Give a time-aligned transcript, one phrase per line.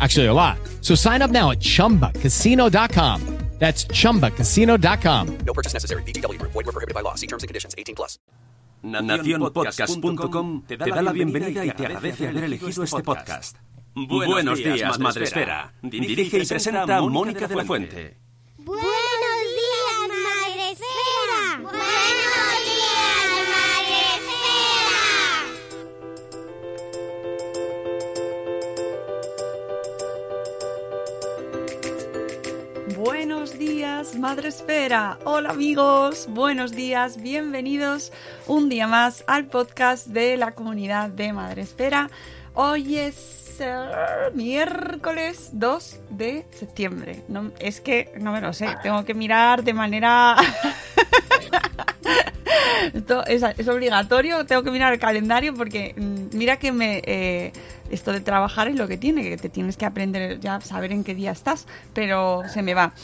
[0.00, 0.58] Actually, a lot.
[0.80, 3.40] So sign up now at chumbacasino.com.
[3.60, 5.38] That's chumbacasino.com.
[5.44, 6.02] No purchase necessary.
[6.04, 6.40] BGW.
[6.40, 7.14] Void were prohibited by law.
[7.14, 8.18] See terms and conditions 18 plus.
[8.82, 13.56] Nacionpodcast.com te da la bienvenida y te agradece haber elegido este podcast.
[13.94, 15.74] Buenos días, Madre Esfera.
[15.82, 18.16] Dirige y presenta Mónica de la Fuente.
[18.56, 19.19] Buenos
[33.90, 35.18] días, Madre Esfera.
[35.24, 38.12] Hola amigos, buenos días, bienvenidos
[38.46, 42.08] un día más al podcast de la comunidad de Madre Esfera.
[42.54, 43.74] Hoy es eh,
[44.32, 47.24] miércoles 2 de septiembre.
[47.58, 50.36] Es que no me lo sé, tengo que mirar de manera...
[52.94, 57.52] Esto es, es, obligatorio, tengo que mirar el calendario porque mm, mira que me eh,
[57.90, 61.04] esto de trabajar es lo que tiene, que te tienes que aprender ya saber en
[61.04, 62.94] qué día estás, pero se me va.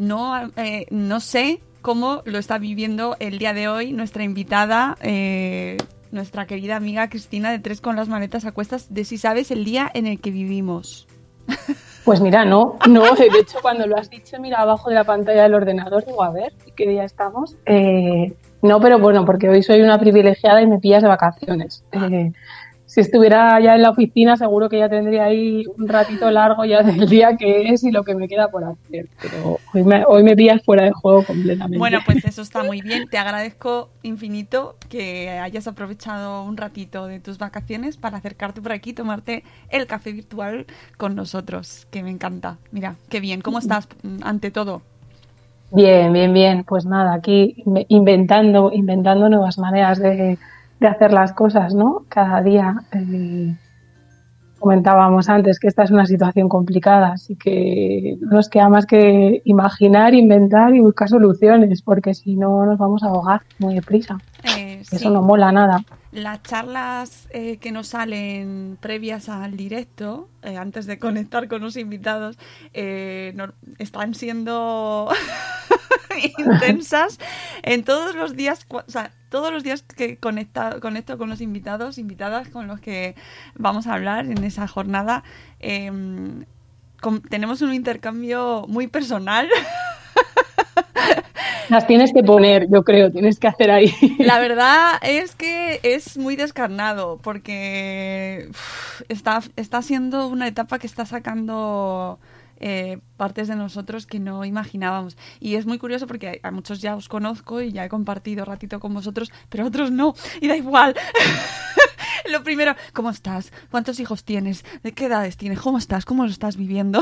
[0.00, 5.76] No, eh, no sé cómo lo está viviendo el día de hoy nuestra invitada, eh,
[6.10, 9.62] nuestra querida amiga Cristina de Tres con las maletas a cuestas, de si sabes el
[9.62, 11.06] día en el que vivimos.
[12.02, 15.42] Pues mira, no, no, de hecho cuando lo has dicho, mira abajo de la pantalla
[15.42, 17.58] del ordenador, digo, a ver, ¿qué día estamos?
[17.66, 18.32] Eh,
[18.62, 21.84] no, pero bueno, porque hoy soy una privilegiada y me pillas de vacaciones.
[21.92, 22.32] Eh,
[22.90, 26.82] si estuviera ya en la oficina, seguro que ya tendría ahí un ratito largo ya
[26.82, 29.06] del día que es y lo que me queda por hacer.
[29.22, 31.78] Pero hoy me, hoy me pillas fuera de juego completamente.
[31.78, 33.06] Bueno, pues eso está muy bien.
[33.08, 38.92] Te agradezco infinito que hayas aprovechado un ratito de tus vacaciones para acercarte por aquí,
[38.92, 42.58] tomarte el café virtual con nosotros, que me encanta.
[42.72, 43.40] Mira, qué bien.
[43.40, 43.86] ¿Cómo estás
[44.24, 44.82] ante todo?
[45.70, 46.64] Bien, bien, bien.
[46.64, 50.38] Pues nada, aquí inventando, inventando nuevas maneras de,
[50.80, 52.04] de hacer las cosas, ¿no?
[52.08, 52.74] Cada día.
[52.92, 53.54] Eh,
[54.58, 59.40] comentábamos antes que esta es una situación complicada, así que no nos queda más que
[59.44, 64.18] imaginar, inventar y buscar soluciones, porque si no nos vamos a ahogar muy deprisa.
[64.56, 65.08] Eh, Eso sí.
[65.08, 65.82] no mola nada.
[66.12, 71.76] Las charlas eh, que nos salen previas al directo, eh, antes de conectar con los
[71.76, 72.36] invitados,
[72.74, 75.08] eh, no, están siendo
[76.38, 77.18] intensas
[77.62, 81.98] en todos los días, o sea, todos los días que conecta, conecto con los invitados,
[81.98, 83.14] invitadas con los que
[83.54, 85.22] vamos a hablar en esa jornada,
[85.60, 85.90] eh,
[87.00, 89.48] con, tenemos un intercambio muy personal.
[91.68, 93.94] Las tienes que poner, yo creo, tienes que hacer ahí.
[94.18, 98.50] La verdad es que es muy descarnado porque
[99.08, 102.18] está, está siendo una etapa que está sacando
[102.60, 105.16] eh, partes de nosotros que no imaginábamos.
[105.40, 108.78] Y es muy curioso porque a, muchos ya os conozco y ya he compartido ratito
[108.80, 110.14] con vosotros, pero a otros no.
[110.40, 110.94] Y da igual.
[112.30, 113.52] Lo primero, ¿cómo estás?
[113.70, 114.64] ¿Cuántos hijos tienes?
[114.82, 115.60] ¿De qué edades tienes?
[115.60, 116.04] ¿Cómo estás?
[116.04, 117.00] ¿Cómo lo estás viviendo?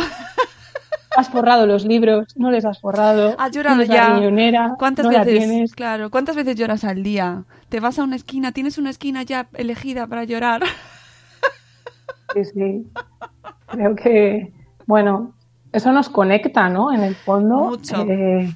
[1.17, 3.35] Has forrado los libros, no les has forrado.
[3.39, 4.21] Has llorado ya.
[4.79, 5.75] ¿Cuántas no veces?
[5.75, 7.45] Claro, ¿cuántas veces lloras al día?
[7.69, 10.63] Te vas a una esquina, tienes una esquina ya elegida para llorar.
[12.35, 12.87] Sí, sí.
[13.69, 14.53] Creo que,
[14.85, 15.35] bueno,
[15.73, 16.93] eso nos conecta, ¿no?
[16.93, 17.57] En el fondo.
[17.71, 18.05] Mucho.
[18.09, 18.51] Eh,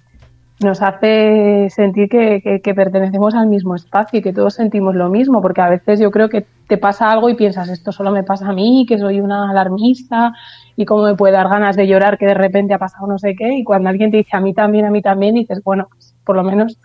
[0.61, 5.09] nos hace sentir que, que- que pertenecemos al mismo espacio y que todos sentimos lo
[5.09, 8.23] mismo, porque a veces yo creo que te pasa algo y piensas, esto solo me
[8.23, 10.33] pasa a mí, que soy una alarmista
[10.77, 13.35] y cómo me puede dar ganas de llorar que de repente ha pasado no sé
[13.35, 16.15] qué, y cuando alguien te dice a mí también, a mí también, dices, bueno, pues,
[16.25, 16.79] por lo menos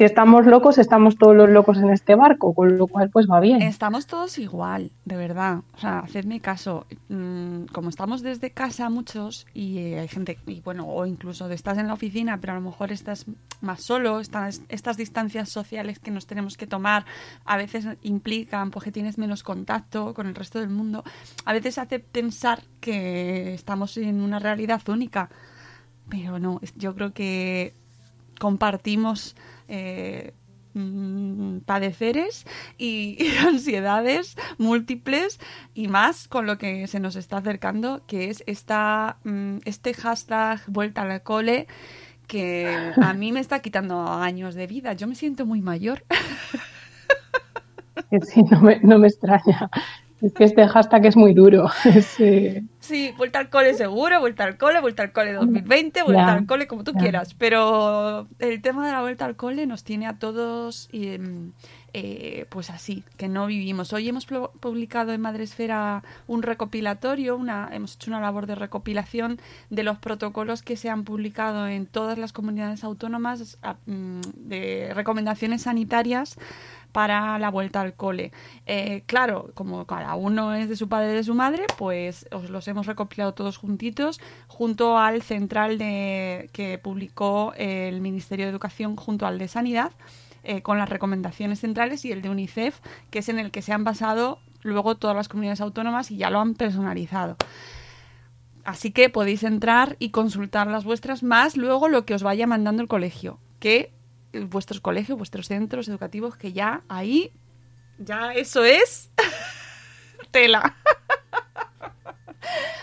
[0.00, 3.38] si estamos locos, estamos todos los locos en este barco, con lo cual pues va
[3.38, 3.60] bien.
[3.60, 5.58] Estamos todos igual, de verdad.
[5.74, 6.86] O sea, hacedme caso.
[7.10, 11.76] Mm, Como estamos desde casa muchos y eh, hay gente, y bueno, o incluso estás
[11.76, 13.26] en la oficina, pero a lo mejor estás
[13.60, 17.04] más solo, estas, distancias sociales que nos tenemos que tomar
[17.44, 21.04] a veces implican porque tienes menos contacto con el resto del mundo.
[21.44, 25.28] A veces hace pensar que estamos en una realidad única,
[26.08, 27.74] pero no, yo creo que
[28.38, 29.36] compartimos
[29.70, 30.34] eh,
[30.74, 32.44] mm, padeceres
[32.78, 35.40] y, ansiedades múltiples
[35.74, 40.60] y más con lo que se nos está acercando, que es esta, mm, este hashtag
[40.66, 41.66] vuelta al cole
[42.26, 44.92] que a mí me está quitando años de vida.
[44.92, 46.04] Yo me siento muy mayor.
[48.26, 49.70] Sí, no me, no me extraña.
[50.20, 51.68] Es que este hashtag es muy duro.
[52.80, 56.66] Sí, vuelta al cole seguro, vuelta al cole, vuelta al cole 2020, vuelta al cole
[56.66, 57.34] como tú quieras.
[57.34, 61.52] Pero el tema de la vuelta al cole nos tiene a todos em,
[61.92, 63.92] eh, pues así, que no vivimos.
[63.92, 69.40] Hoy hemos publicado en Madresfera un recopilatorio, una, hemos hecho una labor de recopilación
[69.70, 75.62] de los protocolos que se han publicado en todas las comunidades autónomas mm, de recomendaciones
[75.62, 76.38] sanitarias
[76.92, 78.32] para la vuelta al cole.
[78.66, 82.50] Eh, claro, como cada uno es de su padre y de su madre, pues os
[82.50, 88.96] los hemos recopilado todos juntitos, junto al central de, que publicó el Ministerio de Educación
[88.96, 89.92] junto al de Sanidad,
[90.42, 93.72] eh, con las recomendaciones centrales y el de UNICEF, que es en el que se
[93.72, 97.36] han basado luego todas las comunidades autónomas y ya lo han personalizado.
[98.64, 102.82] Así que podéis entrar y consultar las vuestras más luego lo que os vaya mandando
[102.82, 103.38] el colegio,
[104.32, 107.32] vuestros colegios, vuestros centros educativos, que ya ahí,
[107.98, 109.10] ya eso es
[110.30, 110.76] tela.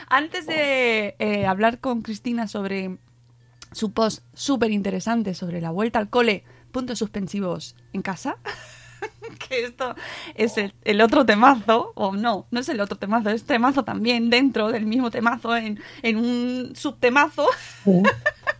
[0.09, 2.97] Antes de eh, hablar con Cristina sobre
[3.71, 8.37] su post súper interesante sobre la vuelta al cole, puntos suspensivos en casa,
[9.49, 9.95] que esto
[10.35, 14.29] es el, el otro temazo, o no, no es el otro temazo, es temazo también
[14.29, 17.47] dentro del mismo temazo, en, en un subtemazo.
[17.83, 17.91] sí.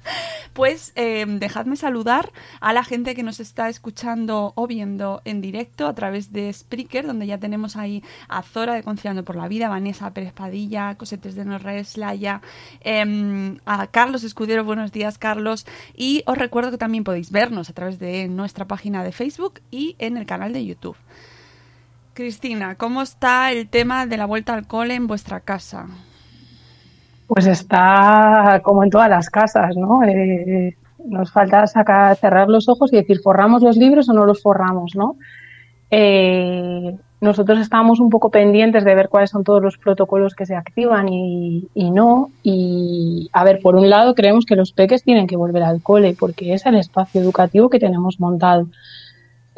[0.53, 2.31] Pues eh, dejadme saludar
[2.61, 7.05] a la gente que nos está escuchando o viendo en directo a través de Spreaker,
[7.05, 11.35] donde ya tenemos ahí a Zora de Conciliando por la Vida, Vanessa Pérez Padilla, Cosetes
[11.35, 12.41] de Norres, Laia,
[12.81, 15.65] em, a Carlos Escudero, buenos días Carlos,
[15.95, 19.95] y os recuerdo que también podéis vernos a través de nuestra página de Facebook y
[19.99, 20.97] en el canal de YouTube.
[22.13, 25.87] Cristina, ¿cómo está el tema de la vuelta al cole en vuestra casa?
[27.27, 30.03] Pues está como en todas las casas, ¿no?
[30.03, 30.75] Eh,
[31.05, 34.95] nos falta sacar, cerrar los ojos y decir, ¿forramos los libros o no los forramos,
[34.95, 35.17] no?
[35.91, 40.55] Eh, nosotros estábamos un poco pendientes de ver cuáles son todos los protocolos que se
[40.55, 42.29] activan y, y no.
[42.43, 46.15] Y, a ver, por un lado, creemos que los peques tienen que volver al cole
[46.17, 48.67] porque es el espacio educativo que tenemos montado.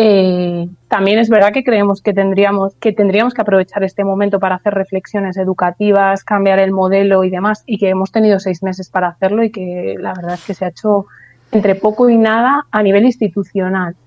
[0.01, 4.55] Eh, también es verdad que creemos que tendríamos, que tendríamos que aprovechar este momento para
[4.55, 9.09] hacer reflexiones educativas, cambiar el modelo y demás, y que hemos tenido seis meses para
[9.09, 11.05] hacerlo y que la verdad es que se ha hecho
[11.51, 13.97] entre poco y nada a nivel institucional.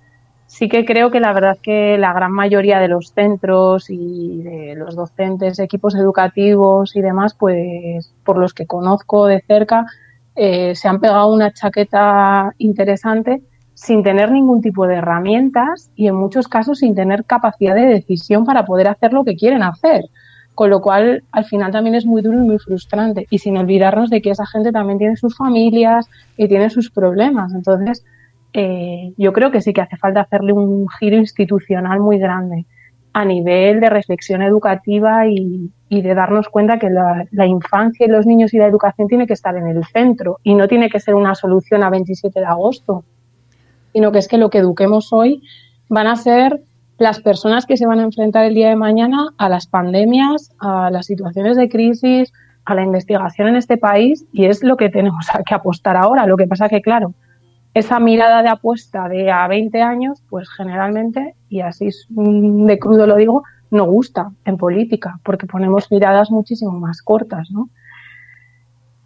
[0.46, 4.74] Sí que creo que la verdad que la gran mayoría de los centros y de
[4.74, 9.84] los docentes, equipos educativos y demás, pues por los que conozco de cerca,
[10.36, 13.42] eh, se han pegado una chaqueta interesante
[13.82, 18.44] sin tener ningún tipo de herramientas y en muchos casos sin tener capacidad de decisión
[18.44, 20.05] para poder hacer lo que quieren hacer.
[20.55, 23.26] Con lo cual, al final también es muy duro y muy frustrante.
[23.29, 27.52] Y sin olvidarnos de que esa gente también tiene sus familias y tiene sus problemas.
[27.55, 28.05] Entonces,
[28.52, 32.67] eh, yo creo que sí que hace falta hacerle un giro institucional muy grande
[33.14, 38.08] a nivel de reflexión educativa y, y de darnos cuenta que la, la, infancia y
[38.08, 41.00] los niños y la educación tiene que estar en el centro y no tiene que
[41.00, 43.05] ser una solución a 27 de agosto,
[43.92, 45.42] sino que es que lo que eduquemos hoy
[45.88, 46.62] van a ser
[46.98, 50.90] las personas que se van a enfrentar el día de mañana a las pandemias, a
[50.90, 52.32] las situaciones de crisis,
[52.64, 56.26] a la investigación en este país y es lo que tenemos que apostar ahora.
[56.26, 57.14] Lo que pasa que, claro,
[57.74, 63.17] esa mirada de apuesta de a 20 años, pues generalmente, y así de crudo lo
[63.17, 67.70] digo, no gusta en política, porque ponemos miradas muchísimo más cortas, ¿no?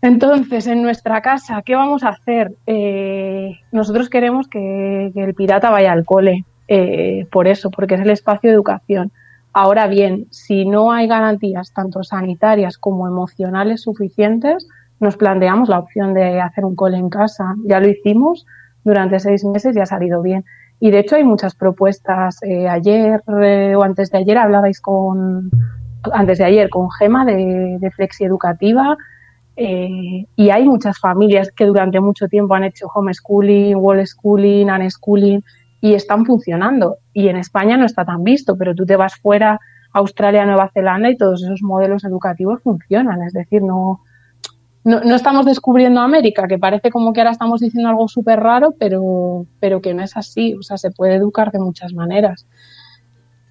[0.03, 2.53] Entonces, en nuestra casa, ¿qué vamos a hacer?
[2.67, 8.11] Eh, nosotros queremos que, el pirata vaya al cole, eh, por eso, porque es el
[8.11, 9.11] espacio de educación.
[9.53, 14.69] Ahora bien, si no hay garantías tanto sanitarias como emocionales suficientes,
[15.01, 17.55] nos planteamos la opción de hacer un cole en casa.
[17.65, 18.47] Ya lo hicimos
[18.85, 20.45] durante seis meses y ha salido bien.
[20.79, 22.43] Y de hecho hay muchas propuestas.
[22.43, 25.51] Eh, ayer eh, o antes de ayer hablabais con,
[26.13, 28.99] antes de ayer con Gema de Flexi Educativa
[29.57, 35.43] eh, y hay muchas familias que durante mucho tiempo han hecho homeschooling, wall schooling, unschooling
[35.81, 36.99] y están funcionando.
[37.15, 39.59] Y en España no está tan visto, pero tú te vas fuera
[39.93, 43.23] Australia, Nueva Zelanda y todos esos modelos educativos funcionan.
[43.23, 44.01] Es decir, no,
[44.85, 48.75] no, no, estamos descubriendo América, que parece como que ahora estamos diciendo algo súper raro,
[48.79, 50.55] pero, pero que no es así.
[50.55, 52.47] O sea, se puede educar de muchas maneras.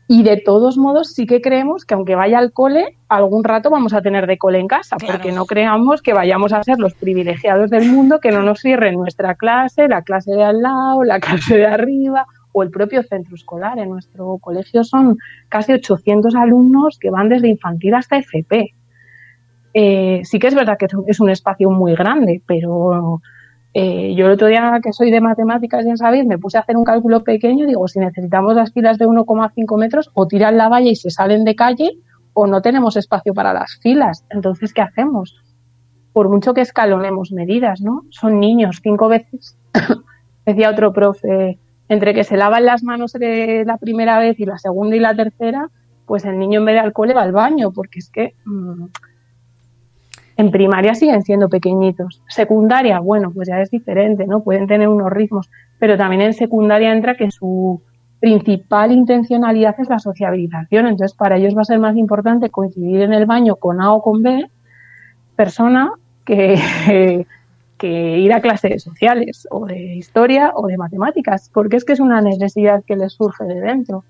[0.07, 3.93] Y de todos modos, sí que creemos que aunque vaya al cole, algún rato vamos
[3.93, 5.15] a tener de cole en casa, claro.
[5.15, 8.95] porque no creamos que vayamos a ser los privilegiados del mundo, que no nos cierren
[8.95, 13.33] nuestra clase, la clase de al lado, la clase de arriba o el propio centro
[13.35, 13.79] escolar.
[13.79, 15.17] En nuestro colegio son
[15.49, 18.73] casi 800 alumnos que van desde infantil hasta FP.
[19.73, 23.21] Eh, sí que es verdad que es un espacio muy grande, pero
[23.77, 26.77] eh, yo el otro día, que soy de matemáticas, ya sabéis, me puse a hacer
[26.77, 27.67] un cálculo pequeño.
[27.67, 31.43] Digo, si necesitamos las filas de 1,5 metros, o tiran la valla y se salen
[31.43, 31.91] de calle,
[32.31, 34.23] o no tenemos espacio para las filas.
[34.29, 35.35] Entonces, ¿qué hacemos?
[36.13, 38.03] Por mucho que escalonemos medidas, ¿no?
[38.11, 39.57] Son niños, cinco veces.
[40.45, 44.95] Decía otro profe, entre que se lavan las manos la primera vez y la segunda
[44.95, 45.69] y la tercera,
[46.05, 48.85] pues el niño en vez de alcohol va al baño, porque es que mm,
[50.37, 52.21] en primaria siguen siendo pequeñitos.
[52.27, 54.43] Secundaria, bueno, pues ya es diferente, ¿no?
[54.43, 55.49] Pueden tener unos ritmos,
[55.79, 57.81] pero también en secundaria entra que su
[58.19, 60.87] principal intencionalidad es la sociabilización.
[60.87, 64.01] Entonces, para ellos va a ser más importante coincidir en el baño con A o
[64.01, 64.49] con B,
[65.35, 65.91] persona,
[66.25, 66.55] que,
[67.77, 71.99] que ir a clases sociales o de historia o de matemáticas, porque es que es
[71.99, 74.03] una necesidad que les surge de dentro.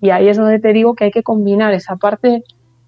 [0.00, 2.42] Y ahí es donde te digo que hay que combinar esa parte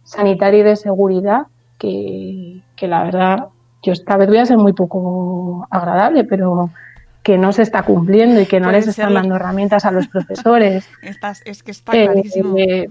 [0.04, 1.46] sanitaria y de seguridad
[1.78, 3.46] que, la verdad,
[3.82, 6.70] yo esta vez voy a ser muy poco agradable, pero
[7.22, 10.88] que no se está cumpliendo y que no les están dando herramientas a los profesores.
[11.44, 12.56] es que está eh, clarísimo.
[12.56, 12.88] Eh,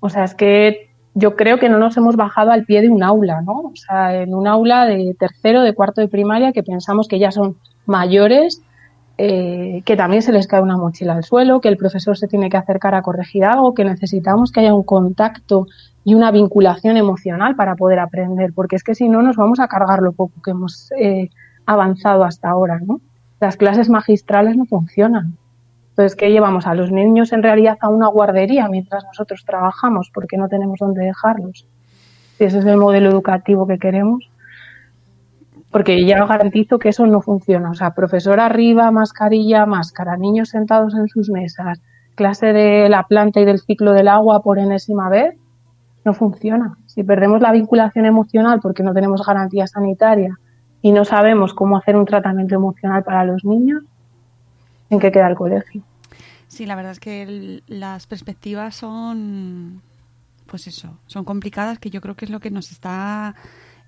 [0.00, 3.02] o sea, es que yo creo que no nos hemos bajado al pie de un
[3.02, 3.52] aula, ¿no?
[3.52, 7.30] O sea, en un aula de tercero, de cuarto de primaria, que pensamos que ya
[7.30, 8.60] son mayores,
[9.16, 12.50] eh, que también se les cae una mochila al suelo, que el profesor se tiene
[12.50, 15.68] que acercar a corregir algo, que necesitamos que haya un contacto
[16.04, 19.68] y una vinculación emocional para poder aprender, porque es que si no nos vamos a
[19.68, 21.30] cargar lo poco que hemos eh,
[21.64, 23.00] avanzado hasta ahora, ¿no?
[23.40, 25.36] Las clases magistrales no funcionan.
[25.90, 30.36] Entonces, ¿qué llevamos a los niños en realidad a una guardería mientras nosotros trabajamos porque
[30.36, 31.66] no tenemos dónde dejarlos?
[32.36, 34.28] Si ese es el modelo educativo que queremos.
[35.70, 37.70] Porque ya garantizo que eso no funciona.
[37.70, 41.80] O sea, profesor arriba, mascarilla, máscara, niños sentados en sus mesas,
[42.14, 45.36] clase de la planta y del ciclo del agua por enésima vez,
[46.04, 46.76] no funciona.
[46.86, 50.38] Si perdemos la vinculación emocional porque no tenemos garantía sanitaria
[50.82, 53.82] y no sabemos cómo hacer un tratamiento emocional para los niños,
[54.90, 55.82] ¿en qué queda el colegio?
[56.48, 59.82] Sí, la verdad es que las perspectivas son,
[60.46, 63.34] pues eso, son complicadas, que yo creo que es lo que nos está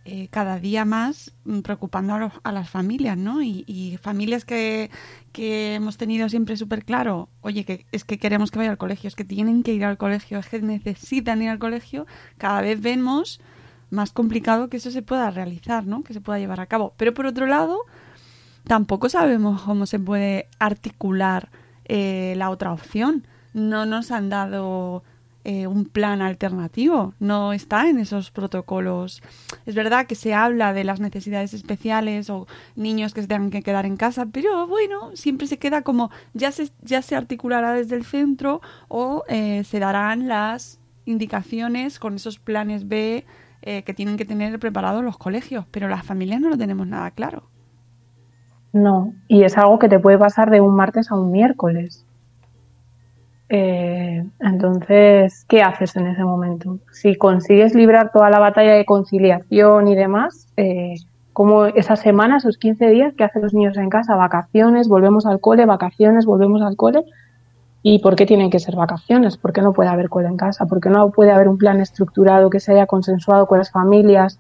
[0.09, 3.43] eh, cada día más mm, preocupando a, las familias, ¿no?
[3.43, 4.89] Y, familias que,
[5.35, 9.17] hemos tenido siempre súper claro, oye, que es que queremos que vaya al colegio, es
[9.17, 12.07] que tienen que ir al colegio, es que necesitan ir al colegio,
[12.39, 13.41] cada vez vemos
[13.91, 16.05] más complicado que eso se pueda realizar, ¿no?
[16.05, 16.95] Que se pueda llevar a cabo.
[16.97, 17.81] Pero por otro lado,
[18.63, 21.51] tampoco sabemos cómo se puede articular
[21.85, 23.27] eh, la otra opción.
[23.55, 25.03] No nos han dado
[25.49, 29.23] eh, un plan alternativo, no está en esos protocolos.
[29.65, 33.63] Es verdad que se habla de las necesidades especiales o niños que se tengan que
[33.63, 37.95] quedar en casa, pero bueno, siempre se queda como ya se, ya se articulará desde
[37.95, 43.25] el centro o eh, se darán las indicaciones con esos planes B
[43.63, 47.13] eh, que tienen que tener preparados los colegios, pero las familias no lo tenemos nada
[47.13, 47.45] claro.
[48.73, 52.05] No, y es algo que te puede pasar de un martes a un miércoles.
[53.49, 56.79] Eh, entonces, ¿qué haces en ese momento?
[56.93, 60.95] Si consigues librar toda la batalla de conciliación y demás, eh,
[61.33, 64.17] como esas semanas, esos 15 días, ¿qué hacen los niños en casa?
[64.17, 67.05] Vacaciones, volvemos al cole, vacaciones, volvemos al cole.
[67.83, 69.37] ¿Y por qué tienen que ser vacaciones?
[69.37, 70.67] ¿Por qué no puede haber cole en casa?
[70.67, 74.39] ¿Por qué no puede haber un plan estructurado que se haya consensuado con las familias,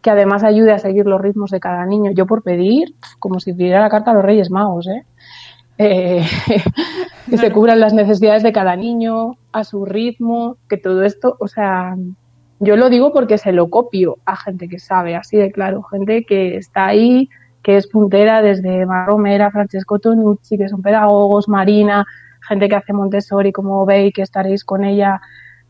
[0.00, 2.12] que además ayude a seguir los ritmos de cada niño?
[2.12, 5.04] Yo por pedir, como si pidiera la carta a los Reyes Magos, ¿eh?
[5.78, 6.24] Eh
[7.30, 11.48] que se cubran las necesidades de cada niño a su ritmo, que todo esto, o
[11.48, 11.96] sea,
[12.60, 16.24] yo lo digo porque se lo copio a gente que sabe, así de claro, gente
[16.24, 17.28] que está ahí,
[17.62, 22.04] que es puntera desde Marromera, Francesco Tonucci, que son pedagogos, Marina,
[22.46, 25.20] gente que hace Montessori, como veis, que estaréis con ella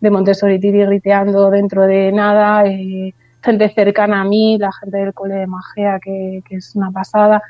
[0.01, 5.37] de Montessori griteando dentro de nada, eh, gente cercana a mí, la gente del cole
[5.37, 7.43] de Magea, que, que es una pasada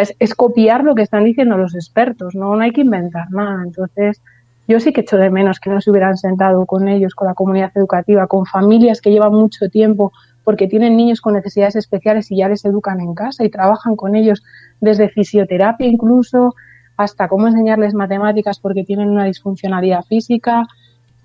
[0.00, 2.56] es, copiar lo que están diciendo los expertos, ¿no?
[2.56, 3.62] no hay que inventar nada.
[3.64, 4.20] Entonces,
[4.68, 7.34] yo sí que echo de menos que no se hubieran sentado con ellos, con la
[7.34, 10.12] comunidad educativa, con familias que llevan mucho tiempo
[10.44, 14.14] porque tienen niños con necesidades especiales y ya les educan en casa y trabajan con
[14.14, 14.42] ellos
[14.80, 16.54] desde fisioterapia incluso
[16.96, 20.66] hasta cómo enseñarles matemáticas porque tienen una disfuncionalidad física,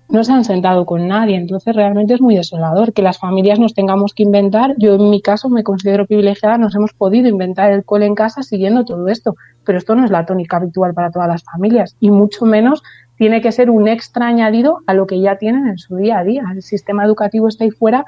[0.08, 1.36] no se han sentado con nadie.
[1.36, 4.74] Entonces realmente es muy desolador que las familias nos tengamos que inventar.
[4.78, 8.42] Yo en mi caso me considero privilegiada, nos hemos podido inventar el cole en casa
[8.42, 12.10] siguiendo todo esto, pero esto no es la tónica habitual para todas las familias y
[12.10, 12.82] mucho menos
[13.16, 16.24] tiene que ser un extra añadido a lo que ya tienen en su día a
[16.24, 16.44] día.
[16.54, 18.04] El sistema educativo está ahí fuera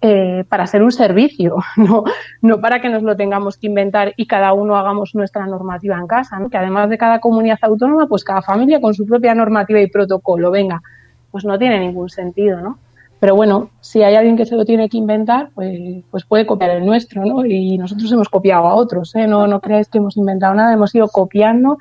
[0.00, 2.04] eh, para ser un servicio, no,
[2.42, 6.06] no para que nos lo tengamos que inventar y cada uno hagamos nuestra normativa en
[6.06, 6.50] casa, ¿no?
[6.50, 10.50] que además de cada comunidad autónoma, pues cada familia con su propia normativa y protocolo,
[10.50, 10.82] venga,
[11.30, 12.78] pues no tiene ningún sentido, ¿no?
[13.20, 16.70] Pero bueno, si hay alguien que se lo tiene que inventar, pues, pues puede copiar
[16.70, 17.44] el nuestro, ¿no?
[17.44, 19.26] Y nosotros hemos copiado a otros, ¿eh?
[19.26, 21.78] No, no creáis que hemos inventado nada, hemos ido copiando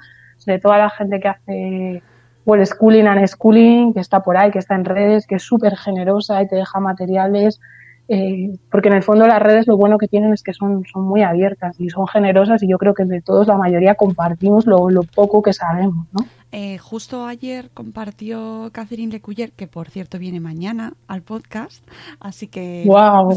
[0.48, 2.04] de toda la gente que hace
[2.46, 5.76] well schooling and schooling, que está por ahí, que está en redes, que es súper
[5.76, 7.60] generosa y te deja materiales,
[8.08, 11.04] eh, porque en el fondo las redes lo bueno que tienen es que son, son
[11.04, 14.90] muy abiertas y son generosas y yo creo que de todos la mayoría compartimos lo,
[14.90, 16.26] lo poco que sabemos, ¿no?
[16.52, 21.86] Eh, justo ayer compartió Catherine Lecuyer, que por cierto viene mañana al podcast,
[22.20, 22.86] así que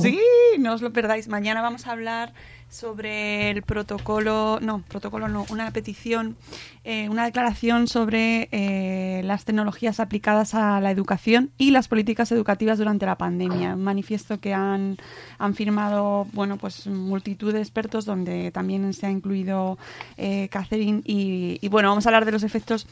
[0.00, 0.18] sí,
[0.58, 1.28] no os lo perdáis.
[1.28, 2.32] Mañana vamos a hablar
[2.70, 6.36] sobre el protocolo, no, protocolo no, una petición,
[6.84, 12.78] eh, una declaración sobre eh, las tecnologías aplicadas a la educación y las políticas educativas
[12.78, 13.74] durante la pandemia.
[13.74, 14.96] Un manifiesto que han,
[15.38, 19.76] han firmado, bueno, pues multitud de expertos donde también se ha incluido
[20.16, 22.86] eh, Catherine y, y bueno, vamos a hablar de los efectos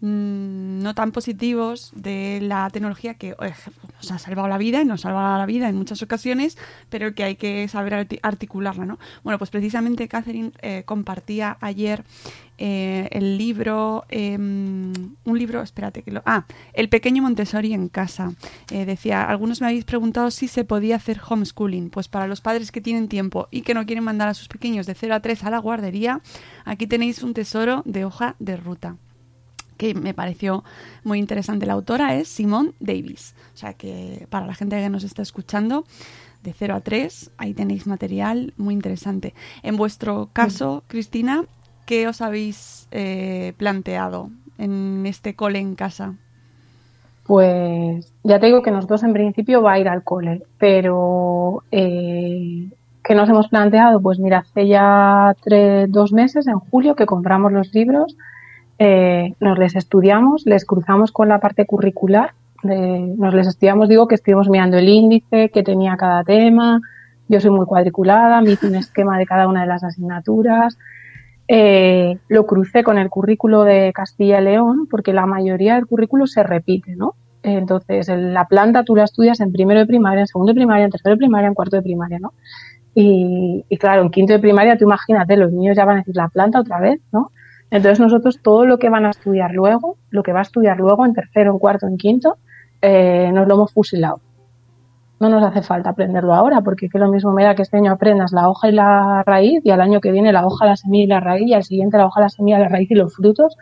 [0.00, 3.34] no tan positivos de la tecnología que
[3.96, 6.56] nos ha salvado la vida y nos salva la vida en muchas ocasiones,
[6.88, 8.98] pero que hay que saber arti- articularla, ¿no?
[9.24, 12.04] Bueno, pues precisamente Catherine eh, compartía ayer
[12.58, 18.32] eh, el libro, eh, un libro, espérate que lo, ah, El pequeño Montessori en casa.
[18.70, 21.90] Eh, decía, algunos me habéis preguntado si se podía hacer homeschooling.
[21.90, 24.86] Pues para los padres que tienen tiempo y que no quieren mandar a sus pequeños
[24.86, 26.20] de 0 a 3 a la guardería,
[26.64, 28.96] aquí tenéis un tesoro de hoja de ruta
[29.78, 30.62] que me pareció
[31.04, 31.64] muy interesante.
[31.64, 33.34] La autora es Simone Davis.
[33.54, 35.84] O sea que para la gente que nos está escuchando,
[36.42, 39.34] de 0 a 3, ahí tenéis material muy interesante.
[39.62, 41.44] En vuestro caso, Cristina,
[41.86, 46.14] ¿qué os habéis eh, planteado en este cole en casa?
[47.24, 52.68] Pues ya te digo que nosotros en principio va a ir al cole, pero eh,
[53.04, 54.00] ¿qué nos hemos planteado?
[54.00, 58.16] Pues mira, hace ya tres, dos meses, en julio, que compramos los libros,
[58.78, 62.32] eh, nos les estudiamos, les cruzamos con la parte curricular,
[62.62, 66.80] nos les estudiamos, digo que estuvimos mirando el índice que tenía cada tema,
[67.28, 70.78] yo soy muy cuadriculada, me hice un esquema de cada una de las asignaturas,
[71.46, 76.26] eh, lo crucé con el currículo de Castilla y León, porque la mayoría del currículo
[76.26, 77.14] se repite, ¿no?
[77.42, 80.84] Entonces, en la planta tú la estudias en primero de primaria, en segundo de primaria,
[80.84, 82.32] en tercero de primaria, en cuarto de primaria, ¿no?
[82.94, 86.16] Y, y claro, en quinto de primaria, tú imagínate, los niños ya van a decir
[86.16, 87.30] la planta otra vez, ¿no?
[87.70, 91.04] Entonces, nosotros todo lo que van a estudiar luego, lo que va a estudiar luego
[91.04, 92.38] en tercero, en cuarto, en quinto,
[92.80, 94.20] eh, nos lo hemos fusilado.
[95.20, 97.92] No nos hace falta aprenderlo ahora, porque que lo mismo me da que este año
[97.92, 101.04] aprendas la hoja y la raíz, y al año que viene la hoja, la semilla
[101.04, 103.56] y la raíz, y al siguiente la hoja, la semilla, la raíz y los frutos,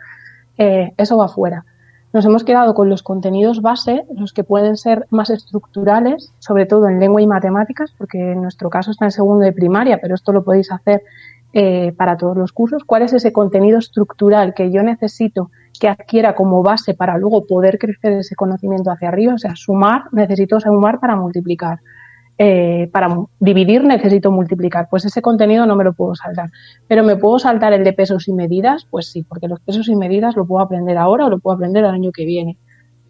[0.57, 1.65] eh, eso va fuera.
[2.13, 6.87] Nos hemos quedado con los contenidos base, los que pueden ser más estructurales, sobre todo
[6.87, 10.31] en lengua y matemáticas, porque en nuestro caso está en segundo de primaria, pero esto
[10.31, 11.03] lo podéis hacer
[11.59, 12.83] eh, para todos los cursos.
[12.83, 17.79] ¿Cuál es ese contenido estructural que yo necesito que adquiera como base para luego poder
[17.79, 19.33] crecer ese conocimiento hacia arriba?
[19.33, 21.79] O sea, sumar, necesito sumar para multiplicar.
[22.37, 23.07] Eh, para
[23.39, 24.87] dividir necesito multiplicar.
[24.87, 26.51] Pues ese contenido no me lo puedo saltar.
[26.87, 28.85] Pero ¿me puedo saltar el de pesos y medidas?
[28.91, 31.83] Pues sí, porque los pesos y medidas lo puedo aprender ahora o lo puedo aprender
[31.85, 32.59] el año que viene.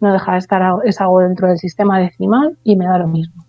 [0.00, 3.44] No deja de estar, es algo dentro del sistema decimal y me da lo mismo.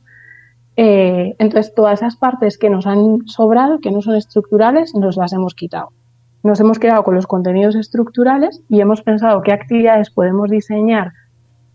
[0.81, 5.33] Eh, entonces, todas esas partes que nos han sobrado, que no son estructurales, nos las
[5.33, 5.89] hemos quitado.
[6.41, 11.11] Nos hemos quedado con los contenidos estructurales y hemos pensado qué actividades podemos diseñar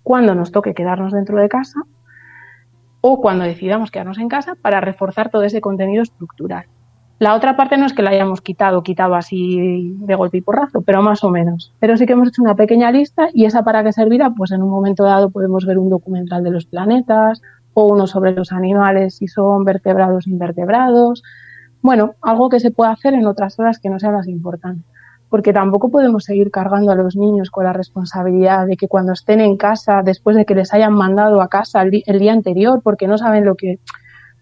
[0.03, 1.81] cuando nos toque quedarnos dentro de casa
[3.03, 6.65] o cuando decidamos quedarnos en casa para reforzar todo ese contenido estructural.
[7.19, 10.81] La otra parte no es que la hayamos quitado, quitado así de golpe y porrazo,
[10.81, 11.75] pero más o menos.
[11.79, 14.63] Pero sí que hemos hecho una pequeña lista y esa para qué servirá, pues en
[14.63, 17.43] un momento dado podemos ver un documental de los planetas
[17.75, 21.23] o uno sobre los animales, si son vertebrados invertebrados.
[21.83, 24.87] Bueno, algo que se puede hacer en otras horas que no sean las importantes.
[25.29, 29.41] Porque tampoco podemos seguir cargando a los niños con la responsabilidad de que cuando estén
[29.41, 33.19] en casa, después de que les hayan mandado a casa el día anterior, porque no
[33.19, 33.81] saben lo que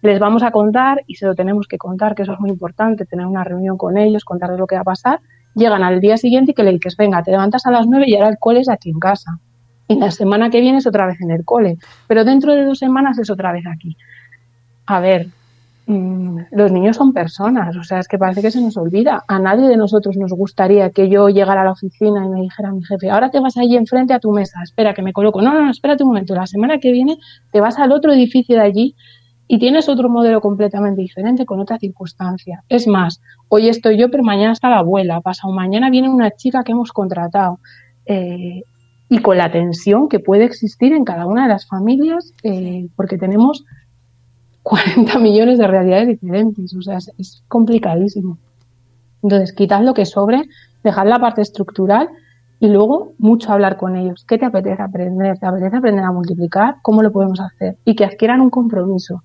[0.03, 3.05] les vamos a contar y se lo tenemos que contar, que eso es muy importante,
[3.05, 5.21] tener una reunión con ellos, contarles lo que va a pasar,
[5.55, 8.15] llegan al día siguiente y que le dices, venga, te levantas a las nueve y
[8.15, 9.39] ahora el cole es aquí en casa.
[9.93, 11.77] Y la semana que viene es otra vez en el cole,
[12.07, 13.95] pero dentro de dos semanas es otra vez aquí.
[14.85, 15.27] A ver,
[15.85, 19.23] mm, los niños son personas, o sea, es que parece que se nos olvida.
[19.27, 22.69] A nadie de nosotros nos gustaría que yo llegara a la oficina y me dijera
[22.69, 25.41] a mi jefe, ahora te vas allí enfrente a tu mesa, espera que me coloco.
[25.41, 27.17] No, no, no, espérate un momento, la semana que viene
[27.51, 28.95] te vas al otro edificio de allí
[29.47, 32.63] y tienes otro modelo completamente diferente con otra circunstancia.
[32.69, 36.63] Es más, hoy estoy yo, pero mañana está la abuela, pasado mañana viene una chica
[36.63, 37.59] que hemos contratado.
[38.05, 38.63] Eh,
[39.13, 43.19] y con la tensión que puede existir en cada una de las familias, eh, porque
[43.19, 43.63] tenemos
[44.63, 48.39] 40 millones de realidades diferentes, o sea, es, es complicadísimo.
[49.21, 50.41] Entonces, quitad lo que sobre,
[50.83, 52.09] dejad la parte estructural
[52.59, 54.25] y luego mucho hablar con ellos.
[54.27, 55.37] ¿Qué te apetece aprender?
[55.37, 56.77] ¿Te apetece aprender a multiplicar?
[56.81, 57.77] ¿Cómo lo podemos hacer?
[57.85, 59.21] Y que adquieran un compromiso.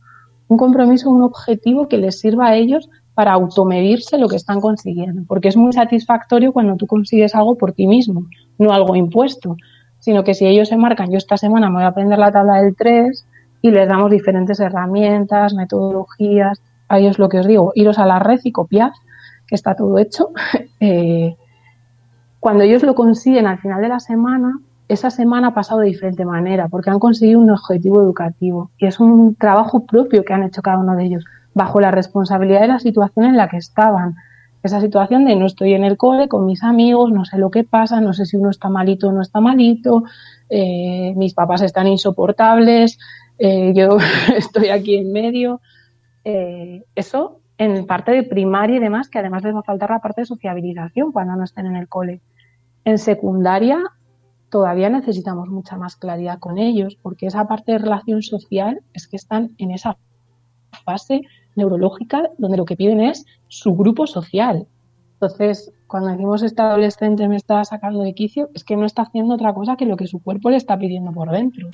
[0.48, 5.22] Un compromiso, un objetivo que les sirva a ellos para automedirse lo que están consiguiendo.
[5.26, 8.26] Porque es muy satisfactorio cuando tú consigues algo por ti mismo,
[8.58, 9.56] no algo impuesto.
[10.00, 12.62] Sino que si ellos se marcan, yo esta semana me voy a aprender la tabla
[12.62, 13.26] del 3
[13.62, 16.62] y les damos diferentes herramientas, metodologías.
[16.88, 18.92] Ahí es lo que os digo, iros a la red y copiad,
[19.46, 20.30] que está todo hecho.
[20.80, 21.36] eh,
[22.40, 24.58] cuando ellos lo consiguen al final de la semana,
[24.88, 29.00] esa semana ha pasado de diferente manera, porque han conseguido un objetivo educativo y es
[29.00, 32.78] un trabajo propio que han hecho cada uno de ellos, bajo la responsabilidad de la
[32.78, 34.16] situación en la que estaban.
[34.68, 37.64] Esa situación de no estoy en el cole con mis amigos, no sé lo que
[37.64, 40.02] pasa, no sé si uno está malito o no está malito,
[40.50, 42.98] eh, mis papás están insoportables,
[43.38, 43.96] eh, yo
[44.36, 45.62] estoy aquí en medio.
[46.22, 50.00] Eh, eso en parte de primaria y demás, que además les va a faltar la
[50.00, 52.20] parte de sociabilización cuando no estén en el cole.
[52.84, 53.78] En secundaria
[54.50, 59.16] todavía necesitamos mucha más claridad con ellos, porque esa parte de relación social es que
[59.16, 59.96] están en esa
[60.84, 61.22] fase
[61.58, 64.66] neurológica donde lo que piden es su grupo social.
[65.14, 69.34] Entonces, cuando decimos este adolescente me está sacando de quicio, es que no está haciendo
[69.34, 71.68] otra cosa que lo que su cuerpo le está pidiendo por dentro.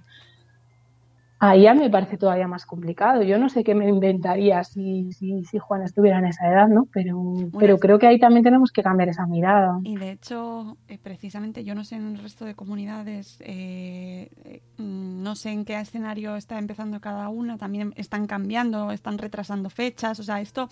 [1.40, 3.22] Ahí ya me parece todavía más complicado.
[3.22, 6.86] Yo no sé qué me inventaría si, si, si Juan estuviera en esa edad, ¿no?
[6.92, 9.78] Pero, pero creo que ahí también tenemos que cambiar esa mirada.
[9.82, 14.62] Y de hecho, eh, precisamente, yo no sé en el resto de comunidades, eh, eh,
[14.78, 20.20] no sé en qué escenario está empezando cada una, también están cambiando, están retrasando fechas,
[20.20, 20.68] o sea, esto,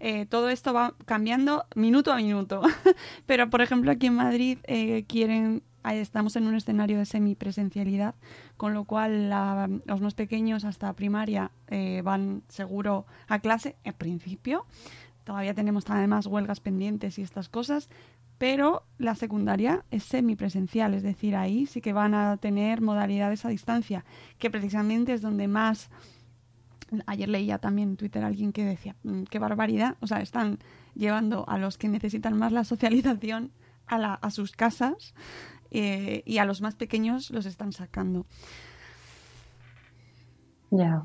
[0.00, 2.62] eh, todo esto va cambiando minuto a minuto.
[3.26, 8.14] pero, por ejemplo, aquí en Madrid eh, quieren ahí estamos en un escenario de semipresencialidad,
[8.62, 9.28] con lo cual
[9.86, 14.66] los más pequeños hasta primaria eh, van seguro a clase, en principio.
[15.24, 17.88] Todavía tenemos además huelgas pendientes y estas cosas,
[18.38, 23.48] pero la secundaria es semipresencial, es decir, ahí sí que van a tener modalidades a
[23.48, 24.04] distancia,
[24.38, 25.90] que precisamente es donde más...
[27.06, 30.60] Ayer leía también en Twitter a alguien que decía, "Mm, qué barbaridad, o sea, están
[30.94, 33.50] llevando a los que necesitan más la socialización
[33.88, 35.14] a sus casas
[35.72, 38.26] eh, y a los más pequeños los están sacando.
[40.70, 41.04] Ya.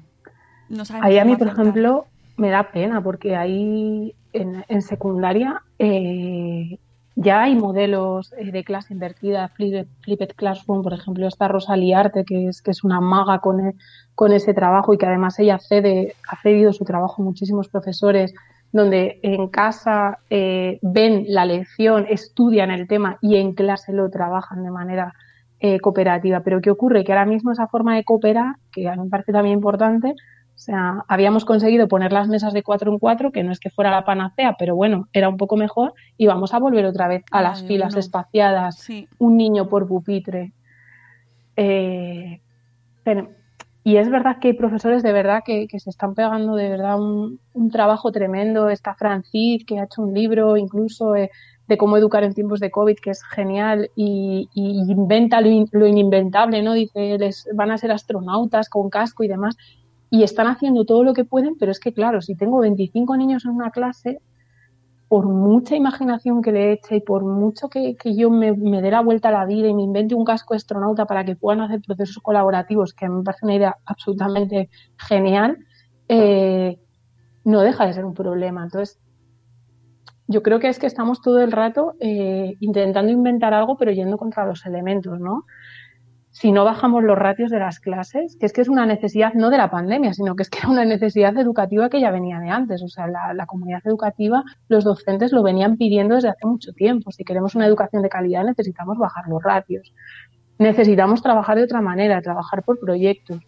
[0.69, 6.79] No Ahí a mí, por ejemplo, me da pena porque ahí en, en secundaria eh,
[7.15, 12.47] ya hay modelos eh, de clase invertida, Flipped, Classroom, por ejemplo, está Rosalía Arte, que
[12.49, 13.75] es, que es una maga con, e-
[14.13, 18.33] con ese trabajo y que además ella cede, ha cedido su trabajo a muchísimos profesores
[18.71, 24.63] donde en casa eh, ven la lección, estudian el tema y en clase lo trabajan
[24.63, 25.13] de manera
[25.59, 26.41] eh, cooperativa.
[26.41, 27.03] Pero ¿qué ocurre?
[27.03, 30.59] Que ahora mismo esa forma de cooperar, que a mí me parece también importante, o
[30.59, 33.91] sea, habíamos conseguido poner las mesas de cuatro en cuatro, que no es que fuera
[33.91, 37.39] la panacea, pero bueno, era un poco mejor, y vamos a volver otra vez a
[37.39, 40.53] A la las filas espaciadas, Sí, un niño por pupitre.
[41.55, 42.41] Eh,
[43.03, 43.29] pero-
[43.87, 46.99] y es verdad que hay profesores de verdad que, que se están pegando de verdad
[46.99, 48.67] un, un trabajo tremendo.
[48.67, 51.31] Está Francis, que ha hecho un libro incluso eh,
[51.69, 55.87] de cómo educar en tiempos de COVID, que es genial, y, y inventa lo, lo
[55.87, 56.73] ininventable, ¿no?
[56.73, 59.55] Dice, les van a ser astronautas con casco y demás.
[60.09, 63.45] Y están haciendo todo lo que pueden, pero es que, claro, si tengo 25 niños
[63.45, 64.19] en una clase,
[65.07, 69.29] por mucha imaginación que le eche y por mucho que, yo me, dé la vuelta
[69.29, 72.93] a la vida y me invente un casco astronauta para que puedan hacer procesos colaborativos,
[72.93, 75.57] que me parece una idea absolutamente genial,
[76.09, 76.77] eh,
[77.45, 78.63] no deja de ser un problema.
[78.63, 78.99] Entonces,
[80.27, 84.17] yo creo que es que estamos todo el rato eh, intentando inventar algo, pero yendo
[84.17, 85.45] contra los elementos, ¿no?
[86.39, 89.49] Si no bajamos los ratios de las clases, que es que es una necesidad no
[89.49, 92.51] de la pandemia, sino que es que era una necesidad educativa que ya venía de
[92.51, 92.83] antes.
[92.83, 97.09] O sea, la, la comunidad educativa, los docentes lo venían pidiendo desde hace mucho tiempo.
[97.11, 99.91] Si queremos una educación de calidad, necesitamos bajar los ratios.
[100.59, 103.39] Necesitamos trabajar de otra manera, trabajar por proyectos.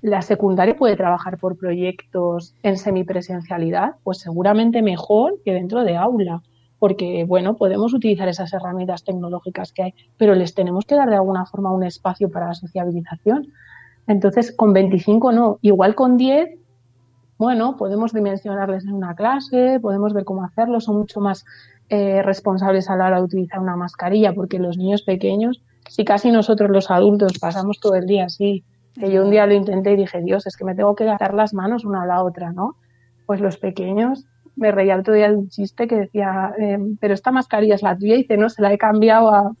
[0.00, 6.42] La secundaria puede trabajar por proyectos en semipresencialidad, pues seguramente mejor que dentro de aula,
[6.78, 11.16] porque bueno, podemos utilizar esas herramientas tecnológicas que hay, pero les tenemos que dar de
[11.16, 13.52] alguna forma un espacio para la sociabilización.
[14.06, 16.58] Entonces, con 25 no, igual con 10,
[17.38, 21.44] bueno, podemos dimensionarles en una clase, podemos ver cómo hacerlo, son mucho más
[21.88, 26.32] eh, responsables a la hora de utilizar una mascarilla, porque los niños pequeños, si casi
[26.32, 28.64] nosotros los adultos pasamos todo el día así,
[28.98, 31.32] que yo un día lo intenté y dije, Dios, es que me tengo que dar
[31.32, 32.76] las manos una a la otra, ¿no?
[33.26, 34.26] Pues los pequeños,
[34.58, 37.82] me reía el otro día de un chiste que decía, eh, pero esta mascarilla es
[37.82, 39.52] la tuya y dice, no, se la he cambiado a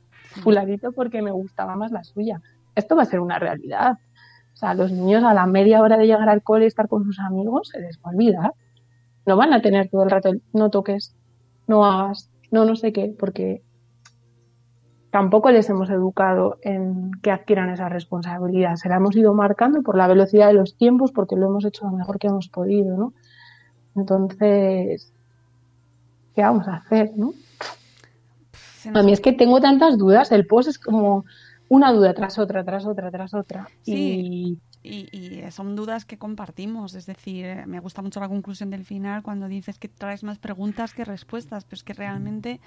[0.42, 2.40] fulanito porque me gustaba más la suya.
[2.74, 3.98] Esto va a ser una realidad.
[4.52, 7.04] O sea, los niños a la media hora de llegar al cole y estar con
[7.04, 8.52] sus amigos se les va a olvidar.
[9.24, 11.14] No van a tener todo el rato no toques,
[11.66, 13.62] no hagas, no no sé qué, porque
[15.10, 18.76] tampoco les hemos educado en que adquieran esa responsabilidad.
[18.76, 21.84] Se la hemos ido marcando por la velocidad de los tiempos, porque lo hemos hecho
[21.86, 23.12] lo mejor que hemos podido, ¿no?
[23.98, 25.12] Entonces,
[26.34, 27.34] ¿qué vamos a hacer, no?
[28.94, 30.32] A mí es que tengo tantas dudas.
[30.32, 31.24] El post es como
[31.68, 33.68] una duda tras otra, tras otra, tras otra.
[33.82, 33.94] Sí.
[33.94, 34.58] Y...
[34.80, 36.94] Y, son dudas que compartimos.
[36.94, 40.38] Es decir, eh, me gusta mucho la conclusión del final cuando dices que traes más
[40.38, 42.60] preguntas que respuestas, pero es que realmente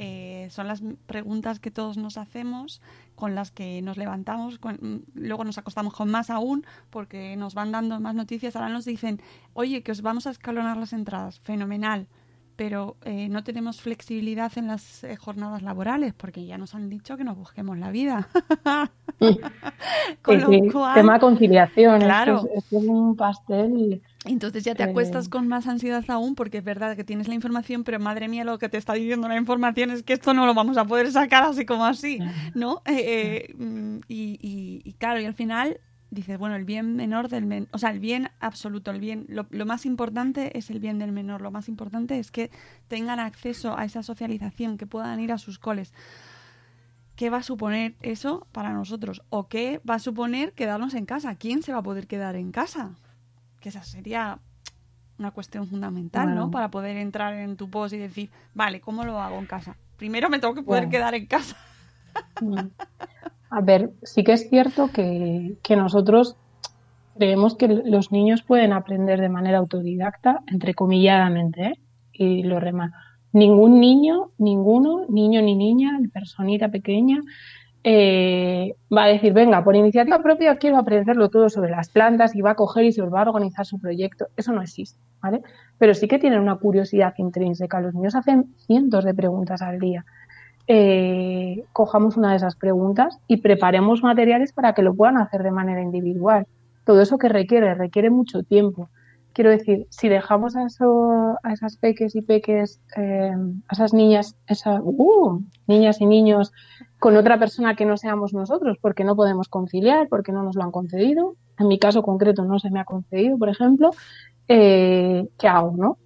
[0.00, 2.80] eh, son las preguntas que todos nos hacemos,
[3.16, 4.60] con las que nos levantamos,
[5.14, 8.54] luego nos acostamos con más aún, porque nos van dando más noticias.
[8.54, 9.20] Ahora nos dicen,
[9.54, 11.40] oye, que os vamos a escalonar las entradas.
[11.40, 12.06] Fenomenal
[12.58, 17.16] pero eh, no tenemos flexibilidad en las eh, jornadas laborales porque ya nos han dicho
[17.16, 18.28] que nos busquemos la vida.
[20.22, 22.48] Con tema conciliación, claro.
[22.52, 24.02] es, un pastel.
[24.32, 27.84] Entonces ya te acuestas con más ansiedad aún porque es verdad que tienes la información,
[27.84, 30.54] pero madre mía, lo que te está diciendo la información es que esto no lo
[30.54, 32.18] vamos a poder sacar así como así,
[32.54, 32.82] ¿no?
[32.84, 37.68] Eh, mm, y, y, claro, y al final dices, bueno, el bien menor del menor,
[37.72, 41.42] o sea, el bien absoluto, el bien, lo, más importante es el bien del menor,
[41.42, 42.50] lo más importante es que
[42.88, 45.92] tengan acceso a esa socialización, que puedan ir a sus coles.
[47.16, 49.22] ¿Qué va a suponer eso para nosotros?
[49.28, 51.34] ¿O qué va a suponer quedarnos en casa?
[51.34, 52.94] ¿Quién se va a poder quedar en casa?
[53.60, 54.38] Que esa sería
[55.18, 56.50] una cuestión fundamental, ¿no?
[56.50, 59.76] Para poder entrar en tu post y decir, vale, ¿cómo lo hago en casa?
[59.96, 61.56] Primero me tengo que poder quedar en casa.
[63.50, 66.36] A ver, sí que es cierto que, nosotros
[67.16, 71.74] creemos que los niños pueden aprender de manera autodidacta, entrecomilladamente, ¿eh?
[72.12, 72.92] y lo remal.
[73.32, 77.20] Ningún niño, ninguno, niño ni niña, personita pequeña,
[77.90, 82.42] eh, va a decir, venga, por iniciativa propia quiero aprenderlo todo sobre las plantas y
[82.42, 84.26] va a coger y se va a organizar su proyecto.
[84.36, 85.40] Eso no existe, ¿vale?
[85.78, 87.80] Pero sí que tienen una curiosidad intrínseca.
[87.80, 90.04] Los niños hacen cientos de preguntas al día
[90.70, 95.50] eh, cojamos una de esas preguntas y preparemos materiales para que lo puedan hacer de
[95.50, 96.46] manera individual.
[96.84, 98.90] Todo eso que requiere, requiere mucho tiempo.
[99.32, 100.66] Quiero decir, si dejamos a,
[101.42, 103.32] a esas peques y peques, eh,
[103.68, 106.52] a esas niñas, esas, uh, niñas y niños
[106.98, 110.64] con otra persona que no seamos nosotros, porque no podemos conciliar, porque no nos lo
[110.64, 113.90] han concedido, en mi caso concreto no se me ha concedido, por ejemplo,
[114.48, 115.98] eh, ¿qué hago, no?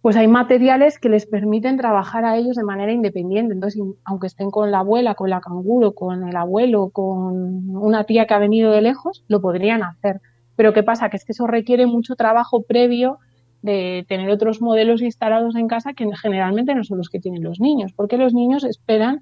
[0.00, 3.52] pues hay materiales que les permiten trabajar a ellos de manera independiente.
[3.52, 8.26] Entonces, aunque estén con la abuela, con la canguro, con el abuelo, con una tía
[8.26, 10.20] que ha venido de lejos, lo podrían hacer.
[10.56, 11.10] Pero ¿qué pasa?
[11.10, 13.18] Que es que eso requiere mucho trabajo previo
[13.60, 17.60] de tener otros modelos instalados en casa que generalmente no son los que tienen los
[17.60, 19.20] niños, porque los niños esperan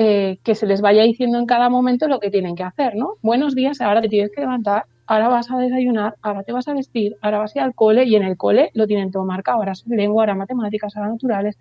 [0.00, 3.14] eh, que se les vaya diciendo en cada momento lo que tienen que hacer, ¿no?
[3.20, 6.72] Buenos días, ahora te tienes que levantar, ahora vas a desayunar, ahora te vas a
[6.72, 9.58] vestir, ahora vas a ir al cole y en el cole lo tienen todo marcado,
[9.58, 11.58] ahora es lengua, ahora matemáticas, ahora naturales.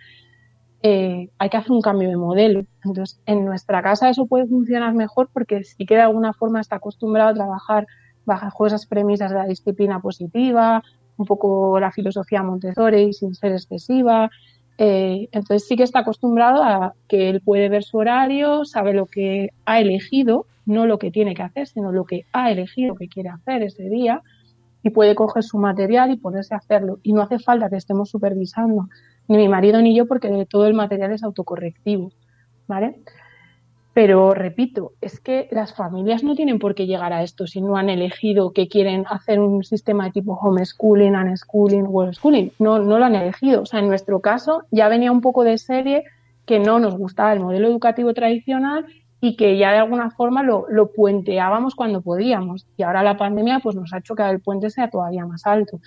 [0.84, 2.63] Eh, hay que hacer un cambio de modelo.
[2.84, 6.76] Entonces, en nuestra casa eso puede funcionar mejor porque sí que de alguna forma está
[6.76, 7.88] acostumbrado a trabajar
[8.23, 10.84] bajo esas premisas de la disciplina positiva,
[11.17, 14.30] un poco la filosofía Montessori sin ser excesiva.
[14.77, 19.07] Eh, entonces sí que está acostumbrado a que él puede ver su horario, sabe lo
[19.07, 23.07] que ha elegido no lo que tiene que hacer, sino lo que ha elegido que
[23.07, 24.21] quiere hacer ese día
[24.83, 26.99] y puede coger su material y ponerse a hacerlo.
[27.03, 28.89] Y no hace falta que estemos supervisando,
[29.27, 32.11] ni mi marido ni yo, porque todo el material es autocorrectivo,
[32.67, 33.01] ¿vale?
[33.97, 37.77] Pero repito, es que las familias no tienen por qué llegar a esto si no
[37.77, 42.51] han elegido que quieren hacer un sistema de tipo homeschooling, unschooling, schooling.
[42.60, 43.63] No, no lo han elegido.
[43.63, 46.03] O sea, en nuestro caso ya venía un poco de serie
[46.45, 48.86] que no nos gustaba el modelo educativo tradicional
[49.19, 52.67] y que ya de alguna forma lo, lo, puenteábamos cuando podíamos.
[52.77, 55.79] Y ahora la pandemia pues nos ha hecho que el puente sea todavía más alto.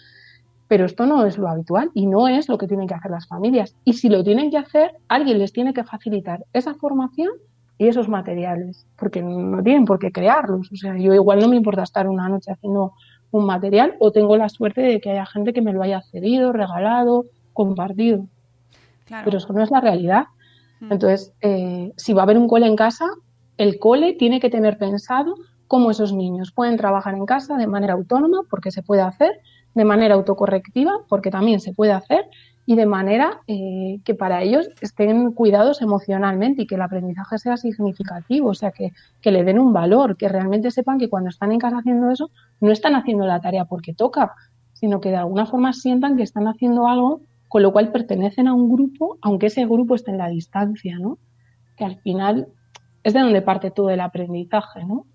[0.66, 3.29] Pero esto no es lo habitual y no es lo que tienen que hacer las
[3.29, 3.77] familias.
[3.85, 7.31] Y si lo tienen que hacer, alguien les tiene que facilitar esa formación
[7.81, 10.71] y esos materiales, porque no tienen por qué crearlos.
[10.71, 12.93] O sea, yo igual no me importa estar una noche haciendo
[13.31, 16.53] un material o tengo la suerte de que haya gente que me lo haya cedido,
[16.53, 18.27] regalado, compartido.
[19.25, 20.25] Pero eso no es la realidad.
[20.83, 23.07] Entonces, eh, si va a haber un cole en casa,
[23.57, 27.95] el cole tiene que tener pensado cómo esos niños pueden trabajar en casa de manera
[27.95, 29.40] autónoma, porque se puede hacer,
[29.75, 32.27] de manera autocorrectiva, porque también se puede hacer,
[32.71, 37.57] y de manera eh, que para ellos estén cuidados emocionalmente y que el aprendizaje sea
[37.57, 41.51] significativo, o sea, que, que, le den un valor, que realmente sepan que cuando están
[41.51, 42.31] en casa haciendo eso,
[42.61, 44.37] no están haciendo la tarea porque toca,
[44.73, 48.55] sino que de alguna forma sientan que están haciendo algo con lo cual pertenecen a
[48.55, 51.19] un grupo, aunque ese grupo esté en la distancia, ¿no?
[51.77, 52.47] Que al final
[53.03, 55.07] es de donde parte todo el aprendizaje, ¿no?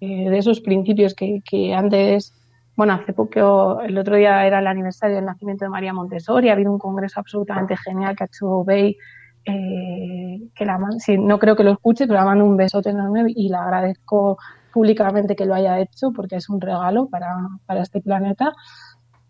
[0.00, 2.34] eh, de esos principios que, que antes
[2.78, 6.52] bueno, hace poco, el otro día era el aniversario del nacimiento de María Montessori, ha
[6.52, 8.96] habido un congreso absolutamente genial que ha hecho Bay,
[9.44, 13.24] eh, que la sí, no creo que lo escuche, pero la mando un besote enorme
[13.34, 14.38] y le agradezco
[14.72, 17.36] públicamente que lo haya hecho porque es un regalo para,
[17.66, 18.52] para este planeta.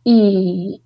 [0.04, 0.84] Y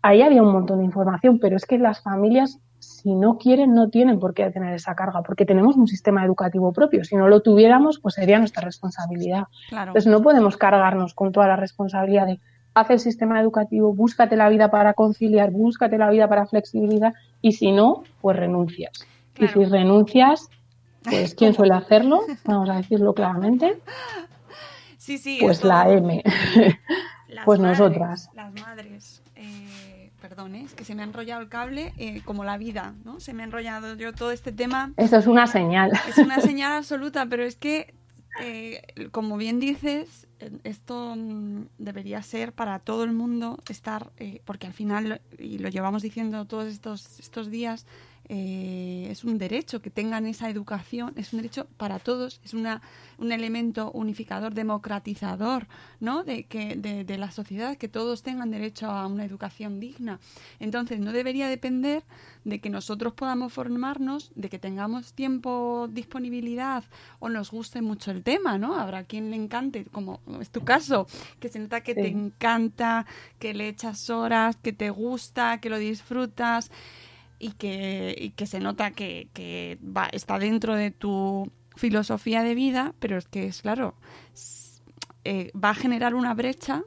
[0.00, 3.88] ahí había un montón de información, pero es que las familias si no quieren, no
[3.90, 7.04] tienen por qué tener esa carga, porque tenemos un sistema educativo propio.
[7.04, 9.44] Si no lo tuviéramos, pues sería nuestra responsabilidad.
[9.70, 12.40] Entonces no podemos cargarnos con toda la responsabilidad de
[12.74, 17.52] haz el sistema educativo, búscate la vida para conciliar, búscate la vida para flexibilidad, y
[17.52, 19.06] si no, pues renuncias.
[19.38, 20.48] Y si renuncias,
[21.04, 22.22] pues ¿quién suele hacerlo?
[22.44, 23.80] Vamos a decirlo claramente.
[24.98, 25.38] Sí, sí.
[25.40, 26.22] Pues la M.
[27.44, 28.30] pues nosotras.
[28.34, 29.23] Las madres.
[30.34, 30.62] Perdón, ¿eh?
[30.64, 33.20] es que se me ha enrollado el cable eh, como la vida, ¿no?
[33.20, 34.92] Se me ha enrollado yo todo este tema.
[34.96, 35.92] Eso es una señal.
[36.08, 37.94] Es una señal absoluta, pero es que,
[38.40, 40.26] eh, como bien dices,
[40.64, 44.10] esto mm, debería ser para todo el mundo estar,
[44.44, 47.86] porque al final, y lo llevamos diciendo todos estos, estos días,
[48.28, 52.80] eh, es un derecho que tengan esa educación, es un derecho para todos, es una,
[53.18, 55.66] un elemento unificador, democratizador
[56.00, 56.24] ¿no?
[56.24, 60.20] de, que, de, la sociedad, que todos tengan derecho a una educación digna.
[60.58, 62.02] Entonces, no debería depender
[62.44, 66.84] de que nosotros podamos formarnos, de que tengamos tiempo, disponibilidad
[67.18, 68.76] o nos guste mucho el tema, ¿no?
[68.76, 71.06] Habrá quien le encante, como es tu caso,
[71.40, 73.06] que se nota que te encanta,
[73.38, 76.70] que le echas horas, que te gusta, que lo disfrutas
[77.44, 83.18] y que, que se nota que, va, está dentro de tu filosofía de vida, pero
[83.18, 83.94] es que es claro,
[85.24, 86.84] eh, va a generar una brecha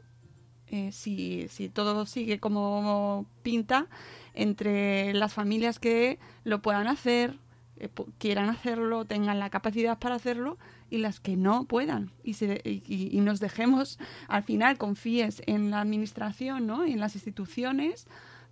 [0.65, 3.86] eh, si, si todo sigue como pinta
[4.34, 7.38] entre las familias que lo puedan hacer,
[7.76, 10.58] eh, quieran hacerlo, tengan la capacidad para hacerlo
[10.89, 15.70] y las que no puedan y, se, y, y, nos dejemos al final confíes en
[15.70, 16.88] la administración ¿no?
[16.88, 18.08] y en las instituciones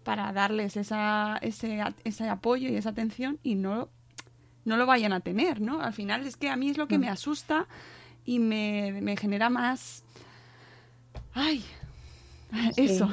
[0.05, 3.89] para darles esa, ese, ese apoyo y esa atención y no,
[4.63, 5.81] no lo vayan a tener, ¿no?
[5.81, 7.13] Al final es que a mí es lo que me mm.
[7.13, 7.65] asusta
[8.23, 10.03] y me, me genera más...
[11.33, 11.65] ¡Ay!
[12.77, 13.09] Eso.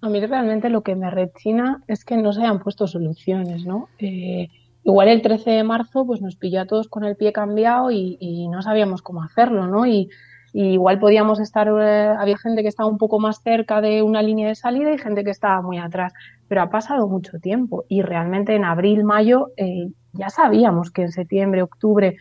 [0.00, 3.88] A mí realmente lo que me rechina es que no se hayan puesto soluciones, ¿no?
[3.98, 4.48] Eh,
[4.84, 8.18] igual el 13 de marzo pues nos pilló a todos con el pie cambiado y,
[8.20, 9.86] y no sabíamos cómo hacerlo, ¿no?
[9.86, 10.10] Y,
[10.52, 14.48] igual podíamos estar, eh, había gente que estaba un poco más cerca de una línea
[14.48, 16.12] de salida y gente que estaba muy atrás,
[16.48, 21.12] pero ha pasado mucho tiempo y realmente en abril, mayo eh, ya sabíamos que en
[21.12, 22.16] septiembre, octubre,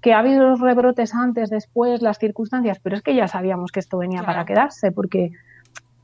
[0.00, 3.80] que ha habido los rebrotes antes, después, las circunstancias, pero es que ya sabíamos que
[3.80, 5.32] esto venía para quedarse, porque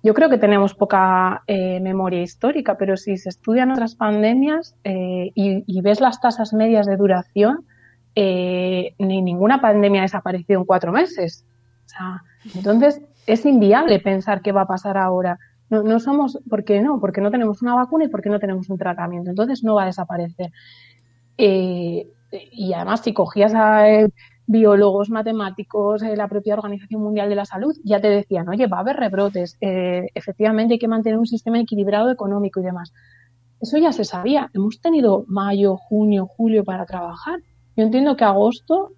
[0.03, 5.33] yo creo que tenemos poca eh, memoria histórica, pero si se estudian otras pandemias y,
[5.35, 7.65] y, ves las tasas medias de duración,
[8.17, 11.47] ni ninguna pandemia ha desaparecido en cuatro meses
[12.55, 15.39] entonces es inviable pensar qué va a pasar ahora.
[15.71, 17.01] No, no somos, ¿por qué no?
[17.01, 19.31] Porque no tenemos una vacuna y porque no tenemos un tratamiento.
[19.31, 20.51] Entonces no va a desaparecer.
[21.39, 22.09] Eh,
[22.53, 24.09] y además, si cogías a eh,
[24.47, 28.79] biólogos, matemáticos, eh, la propia Organización Mundial de la Salud, ya te decían, oye, va
[28.79, 32.93] a haber rebrotes, efectivamente hay que mantener un sistema equilibrado económico y demás.
[33.61, 34.51] Eso ya se sabía.
[34.55, 37.41] Hemos tenido mayo, junio, julio para trabajar.
[37.77, 38.91] Yo entiendo que agosto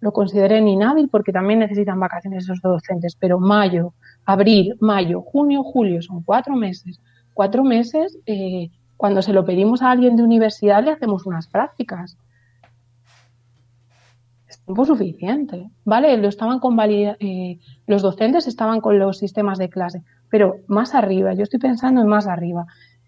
[0.00, 3.92] lo consideren inhábil porque también necesitan vacaciones esos docentes, pero mayo,
[4.24, 7.00] abril, mayo, junio, julio, son cuatro meses.
[7.34, 12.16] Cuatro meses, eh, cuando se lo pedimos a alguien de universidad, le hacemos unas prácticas.
[14.48, 16.16] Es tiempo suficiente, ¿vale?
[16.16, 21.34] Lo estaban con eh, los docentes estaban con los sistemas de clase, pero más arriba,
[21.34, 22.66] yo estoy pensando en más arriba.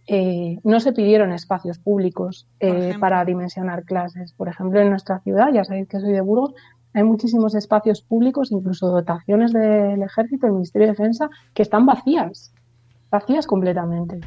[0.08, 2.48] Eh, no se pidieron espacios públicos
[2.98, 4.32] para dimensionar clases.
[4.32, 6.54] Por ejemplo, en nuestra ciudad, ya sabéis que soy de Burgos,
[6.94, 12.52] hay muchísimos espacios públicos, incluso dotaciones del ejército, del Ministerio de Defensa, que están vacías,
[13.10, 14.20] vacías completamente.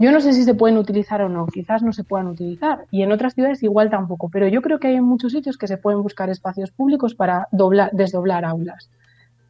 [0.00, 2.86] Yo no sé si se pueden utilizar o no, quizás no se puedan utilizar.
[2.90, 5.66] Y en otras ciudades igual tampoco, pero yo creo que hay en muchos sitios que
[5.66, 8.90] se pueden buscar espacios públicos para doblar, desdoblar aulas.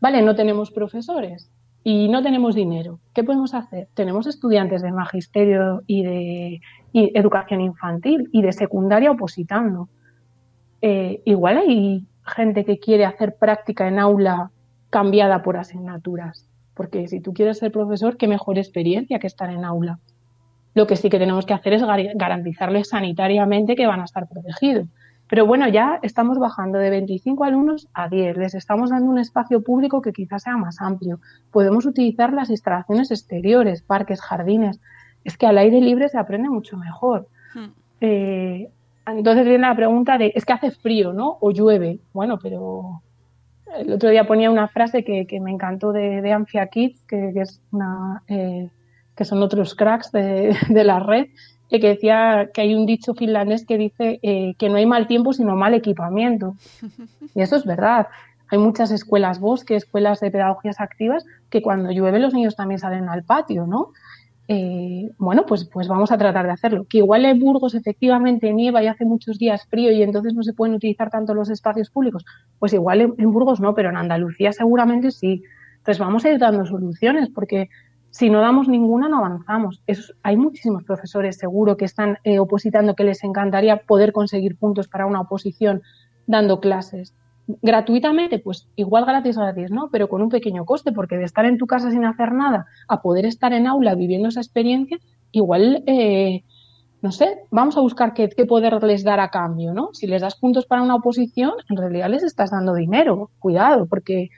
[0.00, 1.50] Vale, no tenemos profesores
[1.84, 2.98] y no tenemos dinero.
[3.12, 3.88] ¿Qué podemos hacer?
[3.94, 6.60] Tenemos estudiantes de magisterio y de
[6.92, 9.88] educación infantil y de secundaria opositando.
[10.80, 14.50] Eh, igual hay gente que quiere hacer práctica en aula
[14.90, 16.46] cambiada por asignaturas.
[16.74, 19.98] Porque si tú quieres ser profesor, qué mejor experiencia que estar en aula.
[20.74, 21.82] Lo que sí que tenemos que hacer es
[22.14, 24.86] garantizarles sanitariamente que van a estar protegidos.
[25.28, 28.36] Pero bueno, ya estamos bajando de 25 alumnos a 10.
[28.38, 31.20] Les estamos dando un espacio público que quizás sea más amplio.
[31.50, 34.80] Podemos utilizar las instalaciones exteriores, parques, jardines.
[35.24, 37.28] Es que al aire libre se aprende mucho mejor.
[37.54, 37.72] Hmm.
[38.00, 38.70] Eh,
[39.16, 41.38] entonces viene la pregunta de, es que hace frío, ¿no?
[41.40, 42.00] O llueve.
[42.12, 43.02] Bueno, pero
[43.76, 47.30] el otro día ponía una frase que, que me encantó de, de Amphia Kids, que,
[47.32, 48.70] que es una, eh,
[49.16, 51.26] que son otros cracks de, de la red,
[51.70, 55.32] que decía que hay un dicho finlandés que dice eh, que no hay mal tiempo
[55.32, 56.54] sino mal equipamiento.
[57.34, 58.08] Y eso es verdad.
[58.50, 63.08] Hay muchas escuelas bosque, escuelas de pedagogías activas, que cuando llueve los niños también salen
[63.08, 63.92] al patio, ¿no?
[64.50, 66.86] Eh, bueno, pues, pues vamos a tratar de hacerlo.
[66.88, 70.54] Que igual en Burgos efectivamente nieva y hace muchos días frío y entonces no se
[70.54, 72.24] pueden utilizar tanto los espacios públicos.
[72.58, 75.42] Pues igual en, Burgos no, pero en Andalucía seguramente sí.
[75.76, 77.68] Entonces vamos a ir dando soluciones porque
[78.10, 79.82] si no damos ninguna no avanzamos.
[80.22, 85.04] Hay muchísimos profesores seguro que están eh, opositando que les encantaría poder conseguir puntos para
[85.04, 85.82] una oposición
[86.26, 87.14] dando clases
[87.62, 89.88] gratuitamente, pues igual gratis, gratis, ¿no?
[89.90, 93.00] Pero con un pequeño coste, porque de estar en tu casa sin hacer nada a
[93.00, 94.98] poder estar en aula viviendo esa experiencia,
[95.32, 96.44] igual, eh,
[97.00, 99.90] no sé, vamos a buscar qué, qué poder dar a cambio, ¿no?
[99.94, 104.28] Si les das puntos para una oposición, en realidad les estás dando dinero, cuidado, porque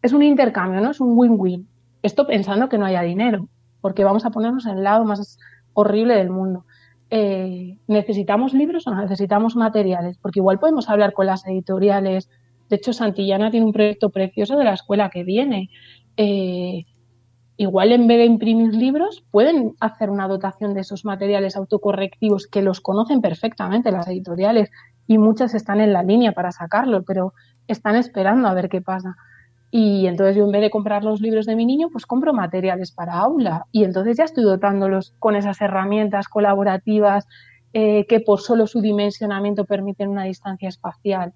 [0.00, 0.90] es un intercambio, ¿no?
[0.90, 1.68] Es un win-win.
[2.02, 3.48] Esto pensando que no haya dinero,
[3.82, 5.38] porque vamos a ponernos en el lado más
[5.74, 6.64] horrible del mundo.
[7.10, 10.16] Eh, ¿Necesitamos libros o necesitamos materiales?
[10.18, 12.30] Porque igual podemos hablar con las editoriales,
[12.68, 15.70] de hecho, Santillana tiene un proyecto precioso de la escuela que viene.
[16.16, 16.84] Eh,
[17.56, 22.62] igual en vez de imprimir libros, pueden hacer una dotación de esos materiales autocorrectivos que
[22.62, 24.70] los conocen perfectamente las editoriales
[25.06, 27.34] y muchas están en la línea para sacarlo, pero
[27.68, 29.16] están esperando a ver qué pasa.
[29.70, 32.92] Y entonces yo en vez de comprar los libros de mi niño, pues compro materiales
[32.92, 37.26] para aula y entonces ya estoy dotándolos con esas herramientas colaborativas
[37.72, 41.32] eh, que por solo su dimensionamiento permiten una distancia espacial.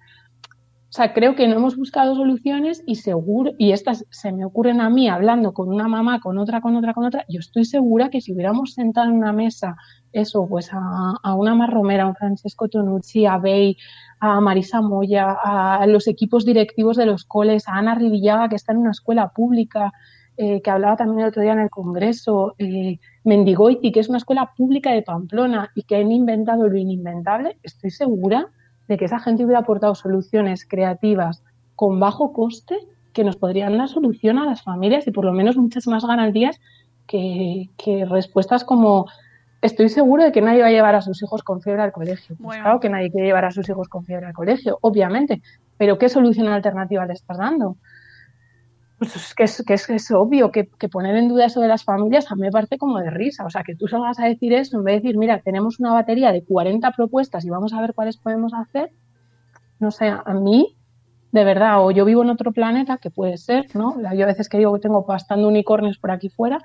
[0.89, 4.81] O sea, creo que no hemos buscado soluciones y seguro, y estas se me ocurren
[4.81, 8.09] a mí hablando con una mamá, con otra, con otra, con otra, yo estoy segura
[8.09, 9.75] que si hubiéramos sentado en una mesa,
[10.13, 10.79] eso, pues a,
[11.21, 13.77] a una Marromera, a un Francesco Tonucci, a Bey,
[14.19, 18.71] a Marisa Moya, a los equipos directivos de los coles, a Ana Rivillaga, que está
[18.71, 19.93] en una escuela pública,
[20.37, 24.17] eh, que hablaba también el otro día en el Congreso, eh, Mendigoiti, que es una
[24.17, 28.49] escuela pública de Pamplona y que han inventado lo inimventable, estoy segura
[28.89, 31.43] de que esa gente hubiera aportado soluciones creativas
[31.75, 32.75] con bajo coste
[33.13, 36.59] que nos podrían dar solución a las familias y por lo menos muchas más garantías
[37.07, 39.05] que, que respuestas como
[39.61, 42.35] estoy seguro de que nadie va a llevar a sus hijos con fiebre al colegio.
[42.35, 42.63] Pues Bueno.
[42.63, 45.41] claro que nadie quiere llevar a sus hijos con fiebre al colegio, obviamente,
[45.77, 47.77] pero ¿qué solución alternativa le estás dando?
[48.99, 51.85] Pues es que es, que es, obvio que, que poner en duda eso de las
[51.85, 53.45] familias a mí me parece como de risa.
[53.45, 55.93] O sea, que tú salgas a decir eso en vez de decir, mira, tenemos una
[55.93, 58.91] batería de 40 propuestas y vamos a ver cuáles podemos hacer.
[59.79, 60.75] No sé, a mí,
[61.31, 63.95] de verdad, o yo vivo en otro planeta, que puede ser, ¿no?
[64.13, 66.59] Yo a veces que digo que tengo bastante unicornios por aquí fuera,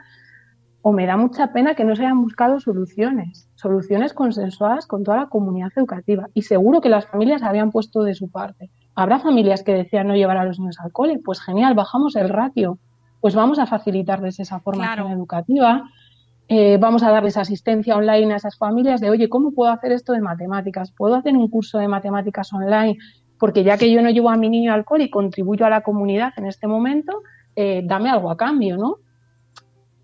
[0.82, 5.18] o me da mucha pena que no se hayan buscado soluciones, soluciones consensuadas con toda
[5.18, 6.28] la comunidad educativa.
[6.35, 8.70] Y seguro que las familias habían puesto de su parte.
[8.95, 12.28] Habrá familias que decían no llevar a los niños al cole, pues genial, bajamos el
[12.28, 12.78] ratio,
[13.20, 15.11] pues vamos a facilitarles esa formación Claro.
[15.16, 15.84] educativa,
[16.49, 20.12] eh, vamos a darles asistencia online a esas familias de, oye, ¿cómo puedo hacer esto
[20.12, 20.92] de matemáticas?
[20.92, 22.99] ¿Puedo hacer un curso de matemáticas online?
[23.38, 25.80] Porque ya que yo no llevo a mi niño al cole y contribuyo a la
[25.80, 27.22] comunidad en este momento,
[27.57, 28.97] eh, dame algo a cambio, ¿no?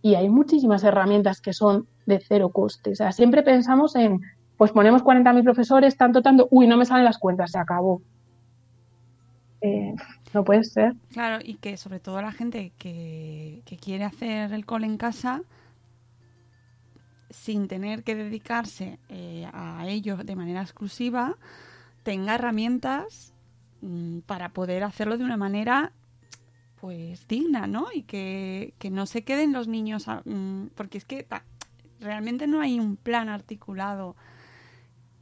[0.02, 2.92] y hay muchísimas herramientas que son de cero coste.
[2.92, 4.20] O sea, siempre pensamos en,
[4.56, 8.00] pues ponemos 40.000 profesores, tanto, tanto, uy, no me salen las cuentas, se acabó.
[9.62, 9.94] Eh,
[10.32, 10.94] no puede ser.
[11.12, 15.42] Claro, y que sobre todo la gente que, que quiere hacer el cole en casa
[17.30, 21.36] sin tener que dedicarse eh, a ello de manera exclusiva,
[22.02, 23.32] tenga herramientas
[23.82, 25.92] mm, para poder hacerlo de una manera
[26.80, 27.88] pues digna, ¿no?
[27.94, 31.26] Y que, que no se queden los niños, a- mm, porque es que
[32.00, 34.16] realmente no hay un plan articulado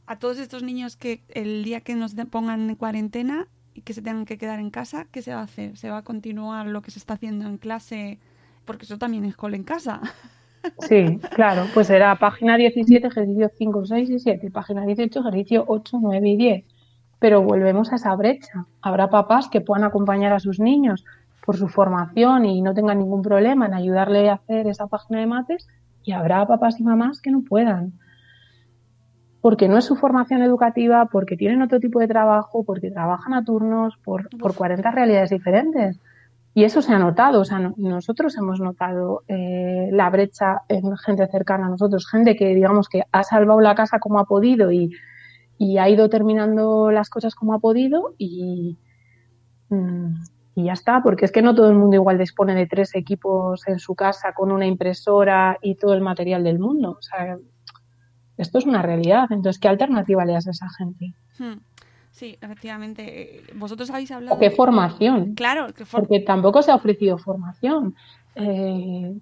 [0.07, 3.49] a todos estos niños que el día que nos pongan en cuarentena
[3.79, 5.76] y que se tengan que quedar en casa, ¿qué se va a hacer?
[5.76, 8.18] ¿Se va a continuar lo que se está haciendo en clase?
[8.64, 10.01] Porque eso también es cole en casa.
[10.81, 15.99] Sí, claro, pues era página 17, ejercicio 5, 6 y 7, página 18, ejercicio 8,
[16.03, 16.64] 9 y 10.
[17.20, 18.66] Pero volvemos a esa brecha.
[18.83, 21.05] Habrá papás que puedan acompañar a sus niños
[21.47, 25.26] por su formación y no tengan ningún problema en ayudarle a hacer esa página de
[25.26, 25.68] mates
[26.03, 27.93] y habrá papás y mamás que no puedan.
[29.41, 33.45] Porque no es su formación educativa, porque tienen otro tipo de trabajo, porque trabajan a
[33.45, 36.01] turnos, por, por 40 realidades diferentes.
[36.55, 40.97] Y eso se ha notado, o sea, no- nosotros hemos notado eh, la brecha en
[40.97, 44.72] gente cercana a nosotros, gente que digamos que ha salvado la casa como ha podido
[44.72, 44.91] y,
[45.57, 48.76] y ha ido terminando las cosas como ha podido y,
[49.68, 50.14] mm,
[50.57, 53.62] y ya está, porque es que no todo el mundo igual dispone de tres equipos
[53.68, 56.97] en su casa con una impresora y todo el material del mundo.
[56.99, 57.39] O sea,
[58.39, 59.26] Esto es una realidad.
[59.30, 61.12] Entonces, ¿qué alternativa le das a esa gente?
[61.39, 61.59] Hmm.
[62.11, 63.43] Sí, efectivamente.
[63.55, 64.34] Vosotros habéis hablado.
[64.36, 65.34] ¿O qué formación?
[65.34, 67.95] Claro, que for- Porque tampoco se ha ofrecido formación.
[68.34, 69.14] Eh,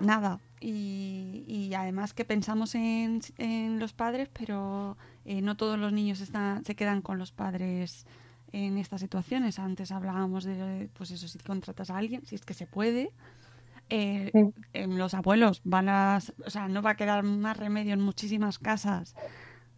[0.00, 0.40] nada.
[0.60, 6.20] Y, y además que pensamos en, en los padres, pero eh, no todos los niños
[6.20, 8.06] están, se quedan con los padres
[8.52, 9.58] en estas situaciones.
[9.58, 13.10] Antes hablábamos de, pues eso, si contratas a alguien, si es que se puede.
[13.88, 14.40] Eh, Sí.
[14.72, 18.58] em, los abuelos van a, o sea, no va a quedar más remedio en muchísimas
[18.58, 19.14] casas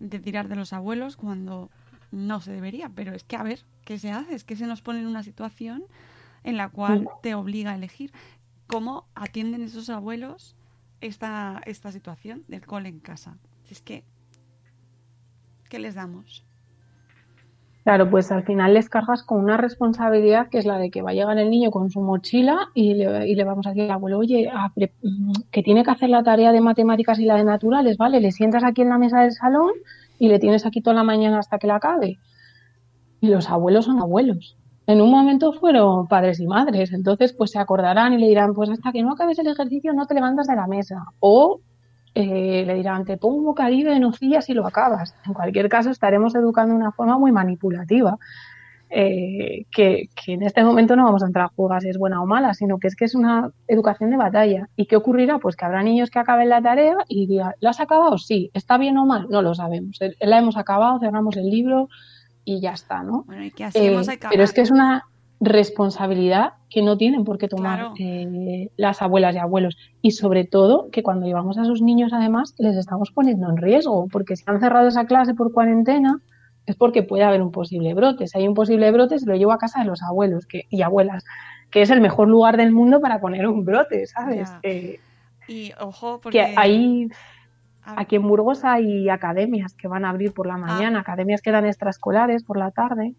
[0.00, 1.70] de tirar de los abuelos cuando
[2.10, 2.88] no se debería.
[2.94, 4.34] Pero es que a ver, ¿qué se hace?
[4.34, 5.84] Es que se nos pone en una situación
[6.44, 8.12] en la cual te obliga a elegir
[8.66, 10.56] cómo atienden esos abuelos
[11.00, 13.38] esta, esta situación del cole en casa.
[13.70, 14.04] Es que,
[15.68, 16.44] ¿qué les damos?
[17.84, 21.10] Claro, pues al final les cargas con una responsabilidad que es la de que va
[21.10, 23.92] a llegar el niño con su mochila y le, y le vamos a decir al
[23.92, 27.36] abuelo, oye, a pre- mm, que tiene que hacer la tarea de matemáticas y la
[27.36, 28.20] de naturales, ¿vale?
[28.20, 29.70] Le sientas aquí en la mesa del salón
[30.18, 32.20] y le tienes aquí toda la mañana hasta que la acabe.
[33.20, 34.58] Y los abuelos son abuelos.
[34.86, 38.70] En un momento fueron padres y madres, entonces pues se acordarán y le dirán, pues
[38.70, 41.04] hasta que no acabes el ejercicio no te levantas de la mesa.
[41.20, 41.60] O
[42.20, 45.14] eh, le dirán, te pongo un bocadillo de nocillas y lo acabas.
[45.24, 48.18] En cualquier caso, estaremos educando de una forma muy manipulativa,
[48.90, 52.20] eh, que, que en este momento no vamos a entrar a jugar si es buena
[52.22, 54.68] o mala, sino que es que es una educación de batalla.
[54.76, 55.38] ¿Y qué ocurrirá?
[55.38, 58.18] Pues que habrá niños que acaben la tarea y digan, ¿lo has acabado?
[58.18, 58.50] Sí.
[58.54, 59.26] ¿Está bien o mal?
[59.30, 60.00] No lo sabemos.
[60.00, 61.88] Eh, La hemos acabado, cerramos el libro
[62.44, 63.24] y ya está, ¿no?
[63.26, 64.30] Bueno, y Eh, hemos acabado.
[64.32, 65.04] pero es que es una
[65.40, 67.94] responsabilidad que no tienen por qué tomar Claro.
[67.98, 69.76] eh, las abuelas y abuelos.
[70.02, 74.08] Y sobre todo que cuando llevamos a sus niños, además, les estamos poniendo en riesgo,
[74.10, 76.20] porque si han cerrado esa clase por cuarentena,
[76.66, 78.26] es porque puede haber un posible brote.
[78.26, 80.82] Si hay un posible brote, se lo llevo a casa de los abuelos que, y
[80.82, 81.24] abuelas,
[81.70, 84.52] que es el mejor lugar del mundo para poner un brote, ¿sabes?
[84.62, 84.98] Eh,
[85.46, 86.38] Y ojo, porque...
[86.38, 87.08] que ahí
[87.96, 91.64] Aquí en Burgos hay academias que van a abrir por la mañana, academias que dan
[91.64, 93.14] extraescolares por la tarde.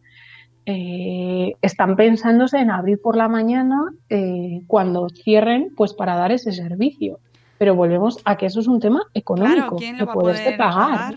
[0.66, 6.52] Eh, están pensándose en abrir por la mañana eh, cuando cierren, pues para dar ese
[6.52, 7.20] servicio.
[7.58, 10.58] Pero volvemos a que eso es un tema económico, Claro, ¿quién que lo va poder
[10.58, 10.58] pagar.
[10.58, 11.16] pagar?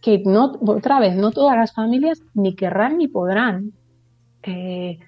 [0.00, 3.72] Que no, otra vez, no todas las familias ni querrán ni podrán.
[4.44, 4.98] Eh,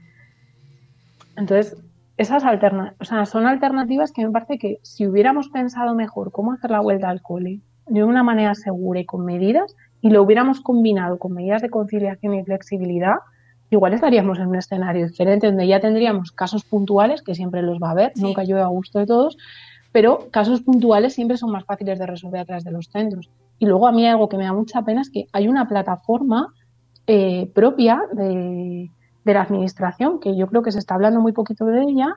[1.37, 1.77] entonces,
[2.17, 6.53] esas alternativas, o sea, son alternativas que me parece que si hubiéramos pensado mejor cómo
[6.53, 9.75] hacer la vuelta al cole de una manera segura y con medidas,
[10.05, 13.17] y lo hubiéramos combinado con medidas de conciliación y flexibilidad,
[13.71, 17.89] igual estaríamos en un escenario diferente donde ya tendríamos casos puntuales, que siempre los va
[17.89, 18.23] a haber, Sí.
[18.23, 19.39] nunca llueve a gusto de todos,
[19.93, 23.31] pero casos puntuales siempre son más fáciles de resolver a través de los centros.
[23.59, 26.53] Y luego a mí algo que me da mucha pena es que hay una plataforma
[27.07, 28.91] eh, propia de,
[29.25, 32.15] de la administración, que yo creo que se está hablando muy poquito de ella,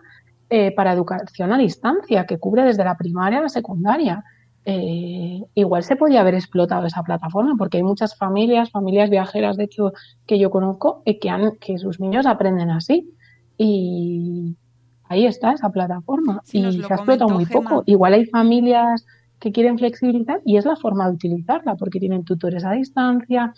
[0.49, 4.25] eh, para educación a distancia, que cubre desde la primaria a la secundaria.
[4.69, 9.63] Eh, igual se podía haber explotado esa plataforma, porque hay muchas familias, familias viajeras, de
[9.63, 9.93] hecho,
[10.25, 13.09] que yo conozco, eh, que, han, que sus niños aprenden así.
[13.57, 14.57] Y
[15.05, 16.41] ahí está esa plataforma.
[16.43, 17.83] Sí, y se ha explotado muy poco.
[17.85, 19.05] Igual hay familias
[19.39, 23.53] que quieren flexibilizar y es la forma de utilizarla, porque tienen tutores a distancia.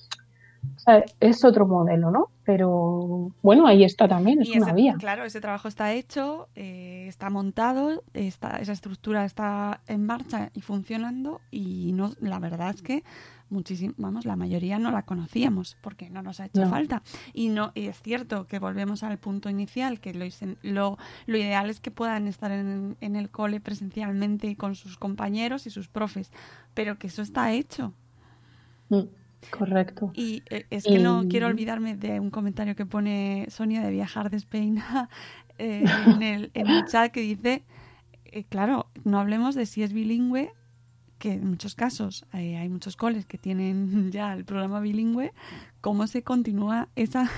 [0.76, 2.28] O sea, es otro modelo, ¿no?
[2.44, 4.96] Pero bueno, ahí está también, es Y una ese- vía.
[4.98, 10.62] Claro, ese trabajo está hecho, eh, está montado, está, esa estructura está en marcha y
[10.62, 13.04] funcionando y no, la verdad es que
[13.50, 16.70] muchísimo, vamos, la mayoría no la conocíamos porque no nos ha hecho No.
[16.70, 17.02] falta.
[17.34, 20.26] Y no y es cierto que volvemos al punto inicial, que lo,
[20.62, 25.66] lo, lo ideal es que puedan estar en, en el cole presencialmente con sus compañeros
[25.68, 26.32] y sus profes,
[26.74, 27.94] pero que eso está hecho.
[28.90, 29.02] Mm,
[29.52, 30.12] correcto.
[30.14, 34.30] Y eh, es que no quiero olvidarme de un comentario que pone Sonia de Viajar
[34.30, 34.38] de
[35.58, 37.64] eh, en, el, en el chat que dice,
[38.26, 40.52] eh, claro, no hablemos de si es bilingüe,
[41.20, 45.34] que en muchos casos eh, hay muchos coles que tienen ya el programa bilingüe,
[45.82, 47.30] cómo se continúa esa,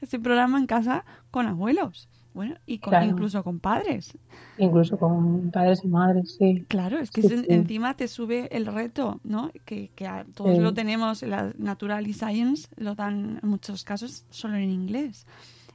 [0.00, 2.08] ese programa en casa con abuelos,
[2.38, 3.06] bueno, y con, Claro.
[3.06, 4.16] incluso con padres.
[4.58, 6.64] Incluso con padres y madres, sí.
[6.68, 7.46] Claro, es que Sí, es en- sí.
[7.50, 9.50] encima te sube el reto, ¿no?
[9.64, 10.62] Que, que a- todos Sí.
[10.62, 15.26] lo tenemos, la Natural y Science lo dan en muchos casos solo en inglés,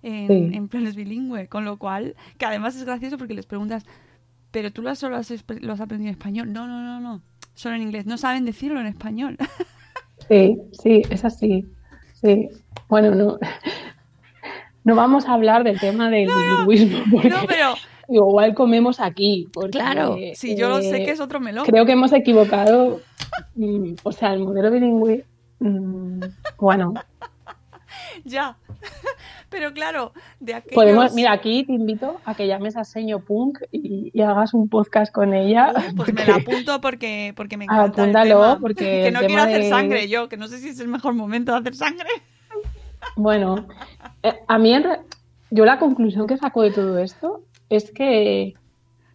[0.04, 3.86] en, en planes bilingüe, con lo cual, que además es gracioso porque les preguntas,
[4.52, 6.54] ¿pero tú lo solo has, lo has aprendido en español?
[6.54, 7.22] No, no, no, no,
[7.56, 9.38] solo en inglés, no saben decirlo en español.
[10.30, 11.66] Sí, sí, es así.
[12.14, 12.48] Sí.
[12.88, 13.38] Bueno, no,
[14.84, 17.74] no vamos a hablar del tema del bilingüismo, porque no, pero
[18.10, 19.48] igual comemos aquí.
[19.54, 21.66] Porque, claro, sí, yo eh, sé que es otro melón.
[21.66, 23.02] Creo que hemos equivocado.
[23.56, 25.26] mm, o sea, el modelo bilingüe.
[25.60, 26.20] mm,
[26.60, 26.94] bueno,
[28.26, 28.58] Ya.
[29.50, 30.76] Pero claro, de aquellos...
[30.76, 34.68] Podemos, mira, aquí te invito a que llames a Seño Punk y, y hagas un
[34.70, 35.70] podcast con ella.
[35.72, 38.60] Uh, pues me porque- la apunto porque, porque me encanta Apúntalo, el tema.
[38.60, 41.14] porque que no quiero hacer de- sangre yo, que no sé si es el mejor
[41.14, 42.10] momento de hacer sangre.
[43.16, 43.68] Bueno,
[44.24, 45.00] eh, a mí en re-
[45.52, 48.54] yo la conclusión que saco de todo esto es que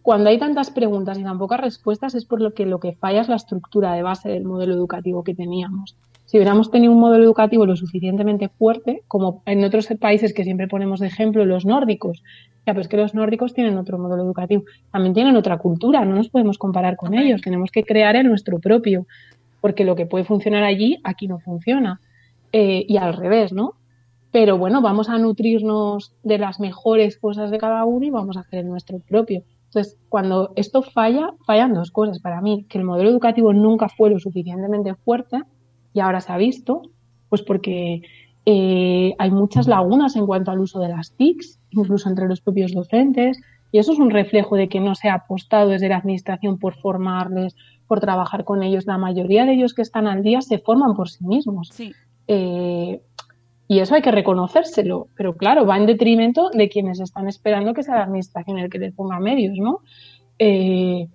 [0.01, 3.21] cuando hay tantas preguntas y tan pocas respuestas es por lo que lo que falla
[3.21, 5.95] es la estructura de base del modelo educativo que teníamos.
[6.25, 10.67] Si hubiéramos tenido un modelo educativo lo suficientemente fuerte, como en otros países que siempre
[10.67, 12.23] ponemos de ejemplo, los nórdicos,
[12.67, 16.29] ya pues que los nórdicos tienen otro modelo educativo, también tienen otra cultura, no nos
[16.29, 19.07] podemos comparar con ellos, tenemos que crear el nuestro propio,
[19.59, 21.99] porque lo que puede funcionar allí, aquí no funciona.
[22.51, 23.73] Eh, y al revés, ¿no?
[24.31, 28.41] Pero bueno, vamos a nutrirnos de las mejores cosas de cada uno y vamos a
[28.41, 29.43] hacer el nuestro propio.
[29.65, 34.09] Entonces, cuando esto falla, fallan dos cosas para mí, que el modelo educativo nunca fue
[34.09, 35.43] lo suficientemente fuerte
[35.93, 36.81] y ahora se ha visto,
[37.29, 38.01] pues porque
[38.45, 42.73] eh, hay muchas lagunas en cuanto al uso de las TICs, incluso entre los propios
[42.73, 43.39] docentes,
[43.71, 46.75] y eso es un reflejo de que no se ha apostado desde la administración por
[46.75, 47.55] formarles,
[47.87, 48.87] por trabajar con ellos.
[48.87, 51.69] La mayoría de ellos que están al día se forman por sí mismos.
[51.71, 51.93] Sí,
[52.31, 53.01] Eh,
[53.71, 57.83] y eso hay que reconocérselo, pero claro, va en detrimento de quienes están esperando que
[57.83, 59.81] sea la administración el que les ponga medios, ¿no?
[60.39, 61.07] Eh,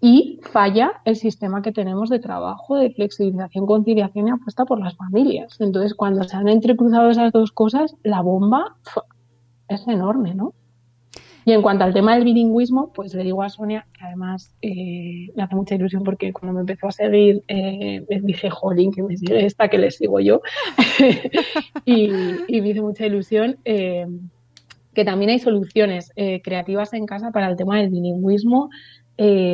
[0.00, 4.96] y falla el sistema que tenemos de trabajo, de flexibilización, conciliación y apuesta por las
[4.96, 5.60] familias.
[5.60, 8.76] Entonces, cuando se han entrecruzado esas dos cosas, la bomba
[9.66, 10.54] es enorme, ¿no?
[11.44, 15.28] Y en cuanto al tema del bilingüismo, pues le digo a Sonia, que además eh,
[15.34, 19.02] le hace mucha ilusión porque cuando me empezó a seguir, eh, me dije, jolín, que
[19.02, 20.40] me sigue esta, que le sigo yo.
[21.84, 24.06] y, me hizo mucha ilusión eh,
[24.94, 28.70] que también hay soluciones eh, creativas en casa para el tema del bilingüismo,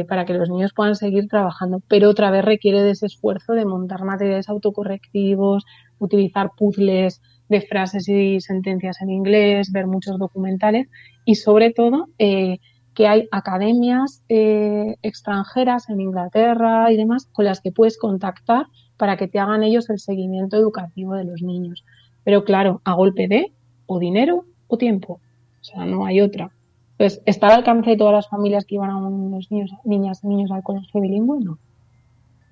[0.08, 3.66] para que los niños puedan seguir trabajando, pero otra vez requiere de ese esfuerzo de
[3.66, 5.66] montar materiales autocorrectivos,
[5.98, 7.20] utilizar puzzles
[7.50, 10.88] de frases y sentencias en inglés, ver muchos documentales
[11.24, 12.58] y sobre todo eh,
[12.94, 19.16] que hay academias eh, extranjeras en Inglaterra y demás con las que puedes contactar para
[19.16, 21.84] que te hagan ellos el seguimiento educativo de los niños.
[22.22, 23.52] Pero claro, a golpe de
[23.86, 25.20] o dinero o tiempo.
[25.60, 26.52] O sea, no hay otra.
[26.92, 30.28] Entonces, ¿está al alcance de todas las familias que iban a unos niños, niñas y
[30.28, 31.40] niños al colegio bilingüe?
[31.40, 31.58] No.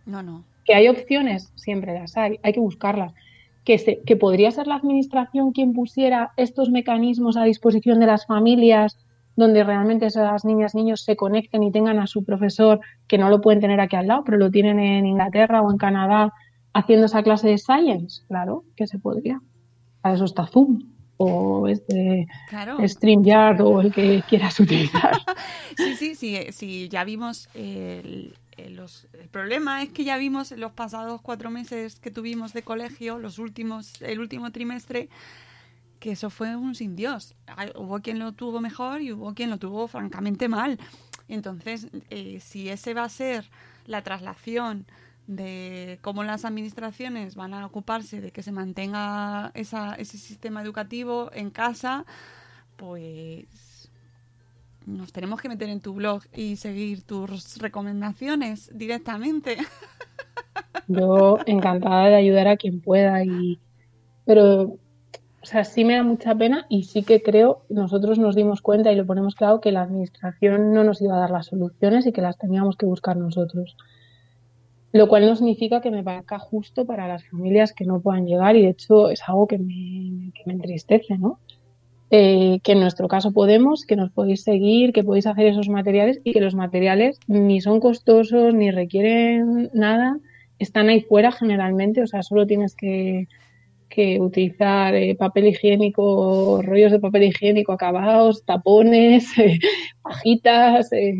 [0.06, 0.44] no, no.
[0.64, 3.12] Que hay opciones, siempre las hay, hay que buscarlas.
[3.68, 8.24] Que, se, que podría ser la administración quien pusiera estos mecanismos a disposición de las
[8.24, 8.96] familias
[9.36, 13.42] donde realmente esas niñas niños se conecten y tengan a su profesor que no lo
[13.42, 16.32] pueden tener aquí al lado, pero lo tienen en Inglaterra o en Canadá
[16.72, 19.38] haciendo esa clase de science, claro, que se podría.
[20.00, 20.78] Para eso está Zoom
[21.18, 22.78] o este Claro.
[22.88, 25.12] StreamYard o el que quieras utilizar.
[25.76, 28.32] Sí, sí, sí, eh, sí, ya vimos el-
[28.70, 32.62] los, el problema es que ya vimos en los pasados cuatro meses que tuvimos de
[32.62, 35.08] colegio, los últimos, el último trimestre,
[36.00, 37.34] que eso fue un sin Dios.
[37.74, 40.78] Hubo quien lo tuvo mejor y hubo quien lo tuvo francamente mal.
[41.28, 43.50] Entonces, eh, si ese va a ser
[43.86, 44.86] la traslación
[45.26, 51.30] de cómo las administraciones van a ocuparse de que se mantenga esa, ese sistema educativo
[51.34, 52.06] en casa,
[52.76, 53.46] pues
[54.88, 59.56] nos tenemos que meter en tu blog y seguir tus recomendaciones directamente.
[60.88, 63.60] Yo encantada de ayudar a quien pueda y
[64.24, 64.78] pero
[65.42, 68.92] o sea, sí me da mucha pena y sí que creo, nosotros nos dimos cuenta
[68.92, 72.12] y lo ponemos claro que la administración no nos iba a dar las soluciones y
[72.12, 73.76] que las teníamos que buscar nosotros.
[74.92, 78.56] Lo cual no significa que me parezca justo para las familias que no puedan llegar
[78.56, 81.38] y de hecho es algo que me, que me entristece, ¿no?
[82.10, 86.20] Eh, que en nuestro caso podemos, que nos podéis seguir, que podéis hacer esos materiales
[86.24, 90.18] y que los materiales ni son costosos ni requieren nada,
[90.58, 93.26] están ahí fuera generalmente, o sea, solo tienes que,
[93.90, 99.58] que utilizar eh, papel higiénico, rollos de papel higiénico acabados, tapones, eh,
[100.02, 101.12] pajitas, eh,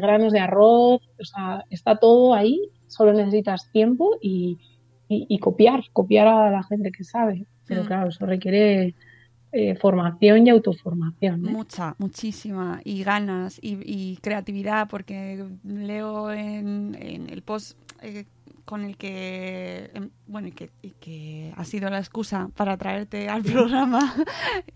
[0.00, 4.58] granos de arroz, o sea, está todo ahí, solo necesitas tiempo y,
[5.08, 7.46] y, y copiar, copiar a la gente que sabe.
[7.66, 7.86] Pero Mm.
[7.86, 8.94] claro, eso requiere
[9.56, 11.42] eh, formación y autoformación.
[11.42, 11.50] ¿no?
[11.50, 12.80] Mucha, muchísima.
[12.84, 18.24] Y ganas y, y creatividad, porque leo en, en el post eh,
[18.64, 23.42] con el que, em, bueno, y que, que ha sido la excusa para traerte al
[23.54, 24.12] programa,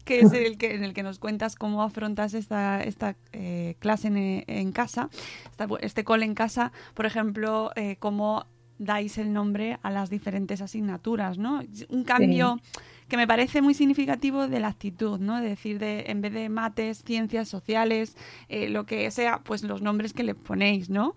[0.05, 4.07] que es el que, en el que nos cuentas cómo afrontas esta, esta eh, clase
[4.09, 5.11] en, en casa,
[5.51, 8.47] esta- este cole en casa, por ejemplo, eh, cómo
[8.79, 11.61] dais el nombre a las diferentes asignaturas, ¿no?
[11.91, 12.59] Un cambio
[13.11, 15.41] que me parece muy significativo de la actitud, ¿no?
[15.41, 18.17] De decir, de, en vez de mates, ciencias sociales,
[18.49, 21.15] eh, lo que sea, pues los nombres que le ponéis, ¿no?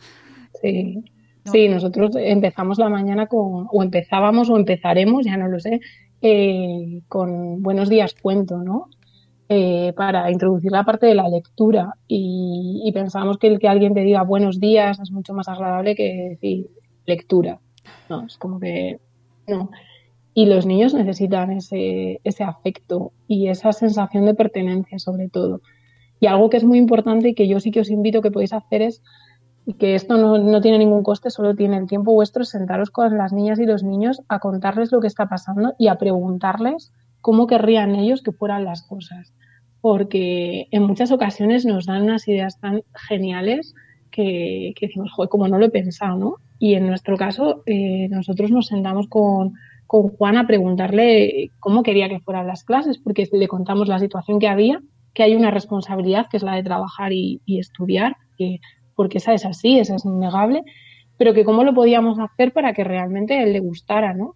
[0.62, 1.06] Sí.
[1.46, 1.52] No.
[1.52, 5.82] Sí, nosotros empezamos la mañana con, o empezábamos o empezaremos, ya no lo sé,
[6.22, 8.88] eh, con Buenos días cuento, ¿no?
[9.50, 14.00] Eh, para introducir la parte de la lectura y, pensamos que el que alguien te
[14.00, 16.70] diga buenos días es mucho más agradable que decir
[17.06, 17.60] lectura.
[18.10, 19.00] No, es como que
[19.48, 19.70] no.
[20.34, 25.62] Y los niños necesitan ese, ese afecto y esa sensación de pertenencia sobre todo.
[26.20, 28.54] Y algo que es muy importante y que yo sí que os invito que podéis
[28.54, 29.04] hacer es
[29.78, 33.32] que esto no, no, tiene ningún coste, solo tiene el tiempo vuestro sentaros con las
[33.32, 37.96] niñas y los niños a contarles lo que está pasando y a preguntarles cómo querrían
[37.96, 39.34] ellos que fueran las cosas.
[39.82, 43.74] Porque en muchas ocasiones nos dan unas ideas tan geniales
[44.12, 46.36] que, que decimos, joder, como no lo he pensado, ¿no?
[46.60, 49.54] Y en nuestro caso, eh, nosotros nos sentamos con,
[49.94, 54.40] con Juan a preguntarle cómo quería que fueran las clases, porque le contamos la situación
[54.40, 54.82] que había,
[55.14, 58.60] que hay una responsabilidad que es la de trabajar y, estudiar, que
[58.96, 60.64] porque esa es así, esa es innegable,
[61.16, 64.34] pero que cómo lo podíamos hacer para que realmente él le gustara, ¿no?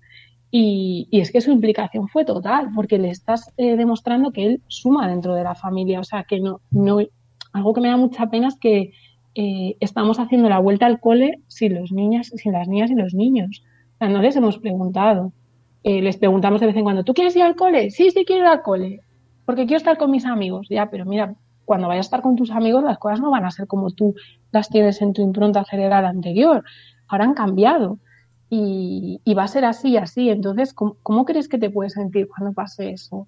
[0.51, 5.08] Y, es que su implicación fue total, porque le estás eh, demostrando que él suma
[5.08, 6.99] dentro de la familia, o sea, que no, no,
[7.53, 8.91] algo que me da mucha pena es que
[9.34, 13.16] eh, estamos haciendo la vuelta al cole sin los niñas, sin las niñas y los
[13.16, 13.64] niños.
[13.95, 15.34] O sea, no les hemos preguntado.
[15.88, 17.92] Eh, les preguntamos de vez en cuando, ¿tú quieres ir al cole?
[17.92, 19.00] Sí, sí, quiero ir al cole,
[19.46, 20.68] porque quiero estar con mis amigos.
[20.70, 23.52] Ya, pero mira, cuando vayas a estar con tus amigos las cosas no van a
[23.52, 24.14] ser como tú
[24.52, 26.66] las tienes en tu impronta cerebral anterior.
[27.08, 28.00] Ahora han cambiado
[28.50, 30.30] y, va a ser así, así.
[30.30, 33.26] Entonces, ¿cómo, crees que te puedes sentir cuando pase eso?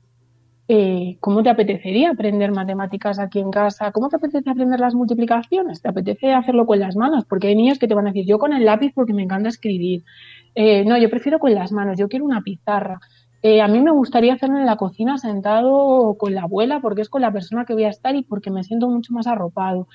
[0.68, 3.94] Eh, ¿Cómo te apetecería aprender matemáticas aquí en casa?
[3.94, 5.82] ¿Cómo te apetece aprender las multiplicaciones?
[5.82, 7.24] ¿Te apetece hacerlo con las manos?
[7.24, 9.48] Porque hay niños que te van a decir, yo con el lápiz porque me encanta
[9.48, 10.04] escribir.
[10.56, 13.00] Eh, no, yo prefiero con las manos, yo quiero una pizarra.
[13.42, 17.10] Eh, a mí me gustaría hacerlo en la cocina sentado con la abuela porque es
[17.10, 19.88] con la persona que voy a estar y porque me siento mucho más arropado.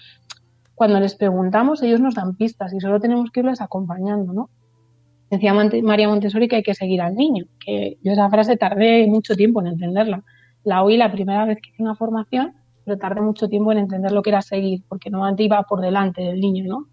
[0.75, 4.51] Cuando les preguntamos, ellos nos dan pistas y solo tenemos que irles acompañando, ¿no?
[5.31, 9.35] Decía María Montessori que hay que seguir al niño, que yo esa frase tardé mucho
[9.37, 10.23] tiempo en entenderla.
[10.65, 14.13] La oí la primera vez que hice una formación, pero tardé mucho tiempo en entender
[14.13, 16.87] lo que era seguir, porque normalmente iba por delante del niño, ¿no?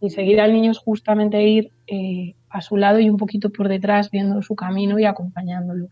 [0.00, 3.68] Y seguir al niño es justamente ir eh, a su lado y un poquito por
[3.68, 5.88] detrás viendo su camino y acompañándolo.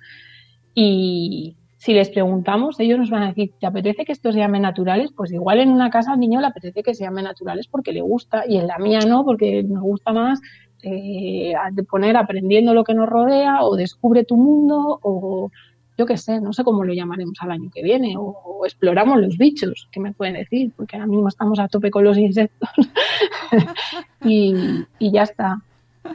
[0.74, 4.62] Y si les preguntamos, ellos nos van a decir, ¿te apetece que estos se llamen
[4.62, 5.12] naturales?
[5.16, 8.00] Pues igual en una casa al niño le apetece que se llamen naturales porque le
[8.00, 10.40] gusta y en la mía no, porque nos gusta más
[10.82, 11.54] eh,
[11.88, 15.50] poner aprendiendo lo que nos rodea o descubre tu mundo o
[15.98, 19.36] yo qué sé, no sé cómo lo llamaremos al año que viene, o, exploramos los
[19.36, 20.72] bichos, ¿qué me pueden decir?
[20.76, 22.70] Porque ahora mismo estamos a tope con los insectos
[24.24, 25.60] y, ya está.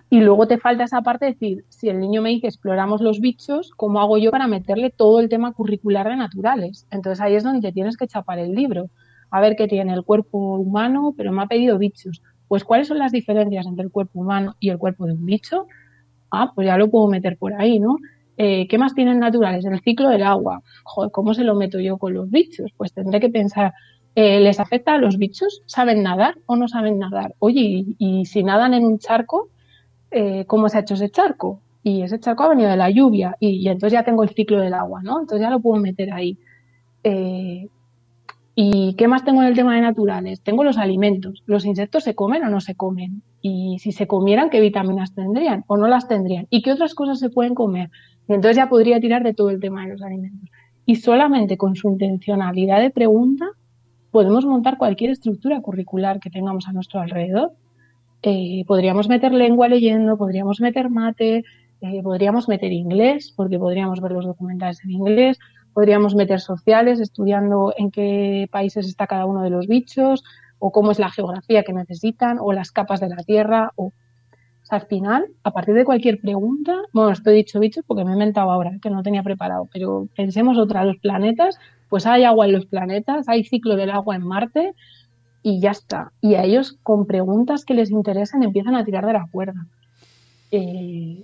[0.10, 3.20] Y luego te falta esa parte de decir, si el niño me dice exploramos los
[3.20, 6.88] bichos, ¿cómo hago yo para meterle todo el tema curricular de naturales?
[6.92, 8.90] Entonces ahí es donde te tienes que chapar el libro.
[9.32, 12.22] A ver qué tiene el cuerpo humano, pero me ha pedido bichos.
[12.48, 15.66] Pues ¿cuáles son las diferencias entre el cuerpo humano y el cuerpo de un bicho?
[16.32, 17.98] Ah, pues ya lo puedo meter por ahí, ¿no?
[18.38, 19.66] Eh, ¿Qué más tienen naturales?
[19.66, 20.62] El ciclo del agua.
[20.84, 22.72] Joder, ¿cómo se lo meto yo con los bichos?
[22.78, 23.74] Pues tendré que pensar,
[24.16, 25.62] eh, ¿les afecta a los bichos?
[25.66, 27.36] ¿Saben nadar o no saben nadar?
[27.40, 29.50] Oye, y si nadan en un charco,
[30.14, 31.60] eh, cómo se ha hecho ese charco.
[31.84, 34.74] Y ese charco ha venido de la lluvia y, entonces ya tengo el ciclo del
[34.74, 35.20] agua, ¿no?
[35.20, 36.38] Entonces ya lo puedo meter ahí.
[37.04, 37.68] Eh,
[38.56, 40.42] ¿Y qué más tengo en el tema de naturales?
[40.42, 41.44] Tengo los alimentos.
[41.46, 43.24] ¿Los insectos se comen o no se comen?
[43.42, 46.48] Y si se comieran, ¿qué vitaminas tendrían o no las tendrían?
[46.50, 47.90] ¿Y qué otras cosas se pueden comer?
[48.28, 50.50] Entonces ya podría tirar de todo el tema de los alimentos.
[50.86, 53.48] Y solamente con su intencionalidad de pregunta
[54.12, 57.54] podemos montar cualquier estructura curricular que tengamos a nuestro alrededor
[58.24, 61.44] eh, podríamos meter lengua leyendo, podríamos meter mate,
[61.82, 65.38] eh, podríamos meter inglés, porque podríamos ver los documentales en inglés,
[65.74, 70.24] podríamos meter sociales, estudiando en qué países está cada uno de los bichos,
[70.60, 73.92] o cómo es la geografía que necesitan, o las capas de la Tierra, o,
[74.70, 78.50] al final, a partir de cualquier pregunta, bueno, estoy dicho bichos porque me he inventado
[78.50, 81.60] ahora, que no tenía preparado, pero pensemos otra, los planetas,
[81.90, 84.74] pues hay agua en los planetas, hay ciclo del agua en Marte,
[85.44, 86.14] y ya está.
[86.22, 89.68] Y a ellos con preguntas que les interesan empiezan a tirar de la cuerda.
[90.50, 91.24] Eh,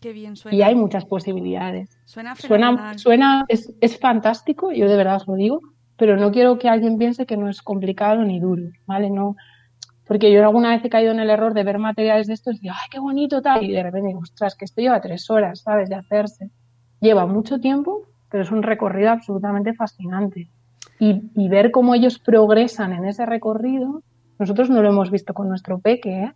[0.00, 0.56] Qué bien suena.
[0.56, 1.88] Y hay muchas posibilidades.
[2.04, 5.60] Suena Suena, suena es, es, fantástico, yo de verdad os lo digo,
[5.96, 9.08] pero no quiero que alguien piense que no es complicado ni duro, ¿vale?
[9.10, 9.36] No,
[10.06, 12.60] porque yo alguna vez he caído en el error de ver materiales de estos y
[12.60, 13.64] digo, ¡ay, qué bonito tal!
[13.64, 15.88] Y de repente digo, ostras, que esto lleva tres horas, ¿sabes?
[15.88, 16.50] De hacerse.
[17.00, 20.50] Lleva mucho tiempo, pero es un recorrido absolutamente fascinante
[21.04, 24.02] y, ver cómo ellos progresan en ese recorrido,
[24.38, 26.22] nosotros no lo hemos visto con nuestro peque.
[26.22, 26.32] ¿eh?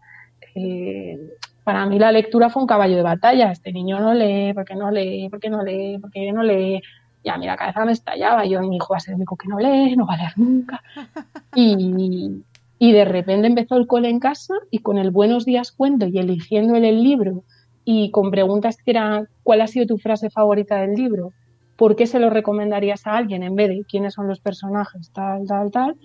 [0.57, 1.31] Eh,
[1.63, 3.53] para mí la lectura fue un caballo de batalla.
[3.53, 6.83] Este niño no lee, porque no lee, porque no lee, porque no lee.
[7.23, 8.45] Y a mí la cabeza me estallaba.
[8.45, 10.33] Yo, mi hijo va a ser el único que no lee, no va a leer
[10.37, 10.83] nunca.
[11.55, 12.43] Y,
[12.79, 16.19] y de repente empezó el cole en casa y con el Buenos Días Cuento y
[16.19, 17.45] eligiendo el libro
[17.85, 21.33] y con preguntas que eran ¿cuál ha sido tu frase favorita del libro?
[21.77, 25.47] ¿Por qué se lo recomendarías a alguien en vez de quiénes son los personajes, tal,
[25.47, 25.97] tal, tal?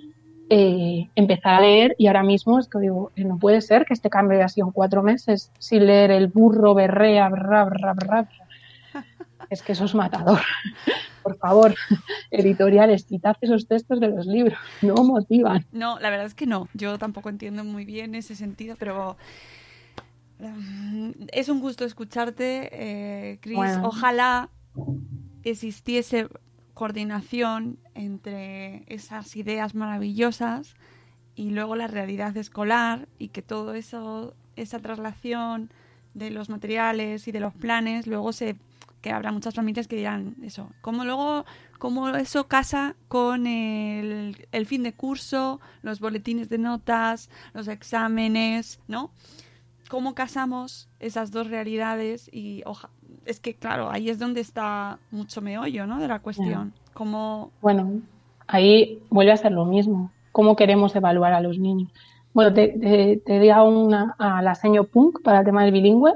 [0.49, 3.93] Eh, empezar a leer y ahora mismo es que digo, eh, no puede ser que
[3.93, 8.29] este cambio haya sido en cuatro meses sin leer el burro berrea, bra, bra, bra,
[9.49, 10.41] Es que eso es matador.
[11.23, 11.73] Por favor,
[12.31, 15.65] editoriales, quitad esos textos de los libros, no motivan.
[15.71, 16.67] No, la verdad es que no.
[16.73, 19.15] Yo tampoco entiendo muy bien ese sentido, pero
[21.31, 23.57] es un gusto escucharte, eh, Chris.
[23.83, 24.49] Ojalá
[25.43, 26.27] existiese
[26.73, 30.75] coordinación entre esas ideas maravillosas
[31.35, 35.71] y luego la realidad escolar y que todo eso, esa traslación
[36.13, 38.55] de los materiales y de los planes, luego se
[39.01, 41.45] que habrá muchas familias que dirán eso, cómo luego
[41.79, 48.79] cómo eso casa con el, el fin de curso, los boletines de notas, los exámenes,
[48.87, 49.11] ¿no?
[49.91, 52.63] Cómo casamos esas dos realidades y
[53.25, 55.99] es que claro, ahí es donde está mucho meollo, ¿no?
[55.99, 56.71] De la cuestión.
[57.61, 57.99] Bueno,
[58.47, 60.09] ahí vuelve a ser lo mismo.
[60.31, 61.91] ¿Cómo queremos evaluar a los niños?
[62.33, 66.13] Bueno, te, te, di a, una, a la seño punk para el tema del bilingüe,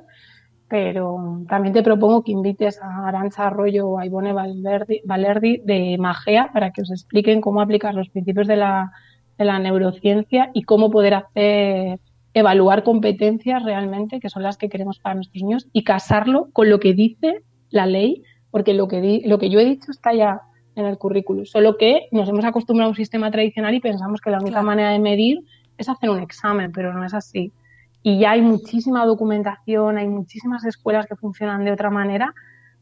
[0.69, 6.49] pero también te propongo que invites a Arancha Arroyo o a Ivone Valerdi, de Magea
[6.53, 8.93] para que os expliquen cómo aplicar los principios de la,
[9.37, 11.99] de la neurociencia y cómo poder hacer
[12.35, 16.79] evaluar competencias realmente, que son las que queremos para nuestros niños, y casarlo con lo
[16.79, 20.41] que dice la ley, porque lo que, di, lo que yo he dicho está ya
[20.75, 24.29] en el currículum, solo que nos hemos acostumbrado a un sistema tradicional y pensamos que
[24.29, 25.39] la única manera de medir
[25.77, 27.53] es hacer un examen, pero no es así.
[28.03, 32.33] Y ya hay muchísima documentación, hay muchísimas escuelas que funcionan de otra manera,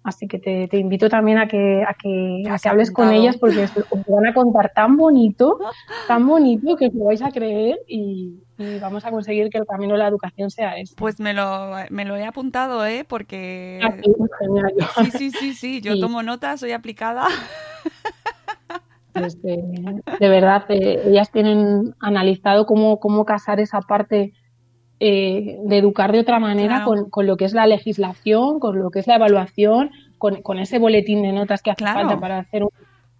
[0.03, 3.37] así que te, te invito también a que, a que, a que hables con ellas
[3.37, 5.59] porque os van a contar tan bonito,
[6.07, 9.65] tan bonito que os lo vais a creer y, y vamos a conseguir que el
[9.65, 10.95] camino de la educación sea ese.
[10.95, 13.05] Pues me lo, me lo he apuntado, ¿eh?
[13.07, 13.79] Porque...
[13.83, 14.73] Ah, sí, genial.
[14.95, 17.27] sí, sí, sí, sí, yo tomo notas, soy aplicada.
[19.13, 19.61] Pues, eh,
[20.19, 24.33] de verdad, eh, ellas tienen analizado cómo, cómo casar esa parte
[25.05, 28.89] eh, de educar de otra manera con, con, lo que es la legislación, con lo
[28.89, 32.63] que es la evaluación, con, con ese boletín de notas que hace falta para hacer
[32.63, 32.69] un,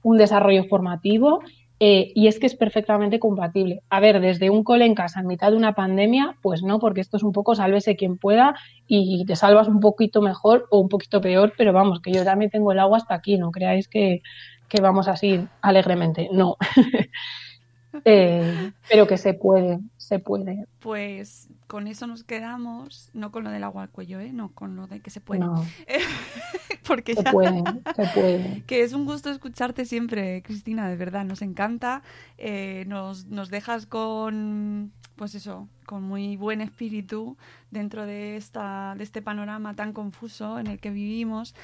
[0.02, 1.42] un desarrollo formativo
[1.82, 3.82] eh, y es que es perfectamente compatible.
[3.90, 7.02] A ver, desde un cole en casa en mitad de una pandemia, pues no, porque
[7.02, 8.56] esto es un poco sálvese quien pueda
[8.88, 12.50] y te salvas un poquito mejor o un poquito peor, pero vamos, que yo también
[12.50, 14.22] tengo el agua hasta aquí, no creáis que,
[14.70, 16.56] que vamos así alegremente, no.
[18.06, 20.68] Eh, pero que se puede, se puede.
[20.80, 24.32] Pues con eso nos quedamos, no con lo del agua al cuello, ¿eh?
[24.34, 25.46] no, con lo de que se puede.
[26.88, 27.64] Porque se puede,
[27.96, 28.64] se puede.
[28.68, 32.04] Que es un gusto escucharte siempre, Cristina, de verdad, nos encanta.
[32.38, 37.38] Eh, nos, nos dejas con, pues eso, con muy buen espíritu
[37.72, 41.56] dentro de, esta, de este panorama tan confuso en el que vivimos.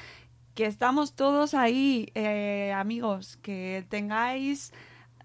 [0.56, 4.74] Que estamos todos ahí, eh, amigos, que tengáis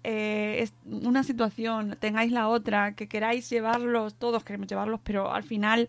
[0.07, 5.87] eh, una situación, tengáis la otra, que queráis llevarlos, todos queremos llevarlos, pero al final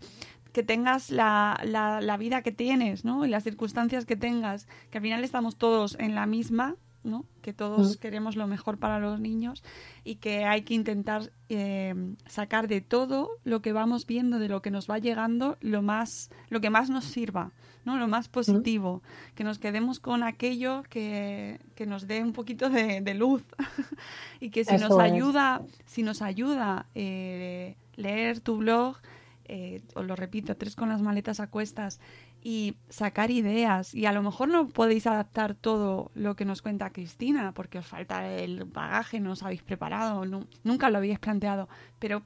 [0.53, 3.25] que tengas la, la, la, vida que tienes, ¿no?
[3.25, 7.25] Y las circunstancias que tengas, que al final estamos todos en la misma, ¿no?
[7.41, 7.99] Que todos mm.
[7.99, 9.63] queremos lo mejor para los niños
[10.03, 11.93] y que hay que intentar eh,
[12.25, 16.31] sacar de todo lo que vamos viendo, de lo que nos va llegando, lo más,
[16.49, 17.51] lo que más nos sirva,
[17.87, 17.97] ¿no?
[17.97, 19.01] Lo más positivo,
[19.33, 23.43] que nos quedemos con aquello que, que nos dé un poquito de, de luz
[24.41, 28.97] y que si nos ayuda, si nos ayuda eh, leer tu blog,
[29.45, 32.01] eh, os lo repito, tres con las maletas a cuestas
[32.43, 33.95] y sacar ideas.
[33.95, 37.85] Y a lo mejor no podéis adaptar todo lo que nos cuenta Cristina, porque os
[37.85, 40.25] falta el bagaje, no os habéis preparado,
[40.65, 41.69] nunca lo habéis planteado,
[41.99, 42.23] pero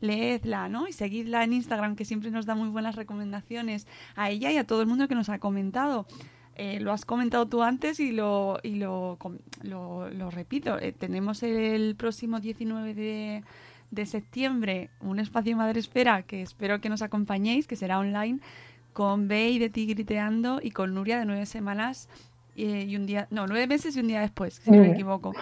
[0.00, 0.88] leedla, ¿no?
[0.88, 3.86] Y seguidla en Instagram, que siempre nos da muy buenas recomendaciones
[4.16, 6.06] a ella y a todo el mundo que nos ha comentado.
[6.54, 9.18] Eh, lo has comentado tú antes y lo, y lo,
[9.62, 10.78] lo, repito.
[10.78, 13.44] Eh, tenemos el próximo 19 de
[13.90, 18.40] de septiembre un espacio Madre Espera que espero que nos acompañéis, que será online,
[18.92, 22.08] con Bey de Tigriteando y con Nuria de nueve semanas
[22.56, 25.32] eh, y un día, no, nueve meses y un día después, si no me equivoco.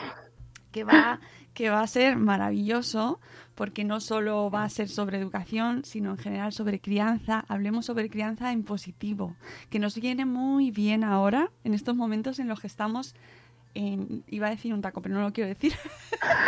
[0.71, 1.21] Que va,
[1.55, 3.19] que va a ser maravilloso
[3.57, 7.45] porque no solo va a ser sobre educación, sino en general sobre crianza.
[7.49, 9.35] Hablemos sobre crianza en positivo,
[9.71, 13.15] que nos viene muy bien ahora, en estos momentos en los que estamos
[14.29, 15.75] iba a decir un taco, pero no lo quiero decir.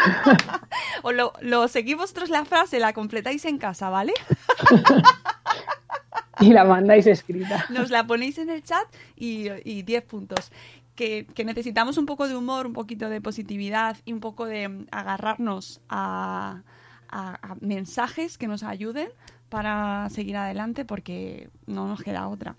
[1.02, 4.14] o lo, lo seguís vosotros la frase, la completáis en casa, ¿vale?
[6.40, 7.66] y la mandáis escrita.
[7.68, 8.86] Nos la ponéis en el chat
[9.16, 10.50] y 10 puntos.
[10.94, 14.86] Que, que, necesitamos un poco de humor, un poquito de positividad y un poco de
[14.90, 16.62] agarrarnos a,
[17.10, 19.08] a, a mensajes que nos ayuden
[19.48, 22.56] para seguir adelante porque no nos queda otra.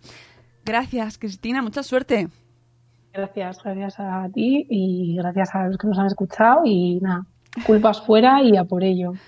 [0.65, 2.27] Gracias, Cristina, mucha suerte.
[3.13, 7.25] Gracias, gracias a ti y gracias a los que nos han escuchado y nada,
[7.65, 9.13] culpas fuera y a por ello.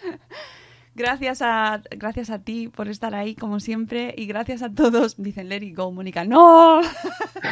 [0.94, 5.16] Gracias a, gracias a ti por estar ahí, como siempre, y gracias a todos.
[5.16, 6.26] Dicen, let it go, Mónica.
[6.26, 6.82] ¡No!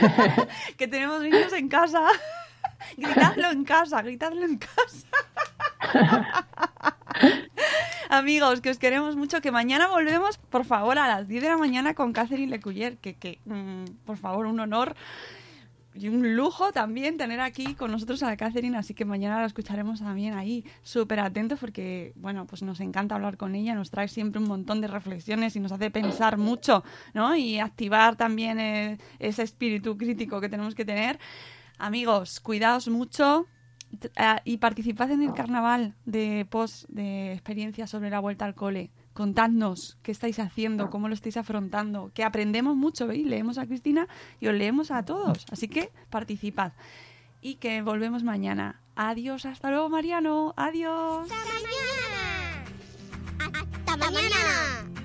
[0.77, 2.01] que tenemos niños en casa.
[2.97, 5.07] gritadlo en casa, gritadlo en casa.
[8.09, 11.57] Amigos, que os queremos mucho, que mañana volvemos, por favor, a las 10 de la
[11.57, 14.95] mañana con Catherine Lecuyer, que, que mm, por favor, un honor
[15.93, 19.99] y un lujo también tener aquí con nosotros a Catherine, así que mañana la escucharemos
[19.99, 24.41] también ahí súper atentos porque, bueno, pues nos encanta hablar con ella, nos trae siempre
[24.41, 27.35] un montón de reflexiones y nos hace pensar mucho, ¿no?
[27.35, 31.19] Y activar también eh, ese espíritu crítico que tenemos que tener.
[31.77, 33.47] Amigos, cuidaos mucho
[34.45, 38.91] y participad en el carnaval de post de experiencias sobre la vuelta al cole.
[39.13, 43.25] Contadnos qué estáis haciendo, cómo lo estáis afrontando, que aprendemos mucho, ¿veis?
[43.25, 44.07] Leemos a Cristina
[44.39, 45.45] y os leemos a todos.
[45.51, 46.71] Así que participad.
[47.41, 48.81] Y que volvemos mañana.
[48.95, 50.53] Adiós, hasta luego, Mariano.
[50.57, 51.29] Adiós.
[51.31, 52.65] ¡Hasta mañana!
[53.85, 54.98] ¡Hasta mañana!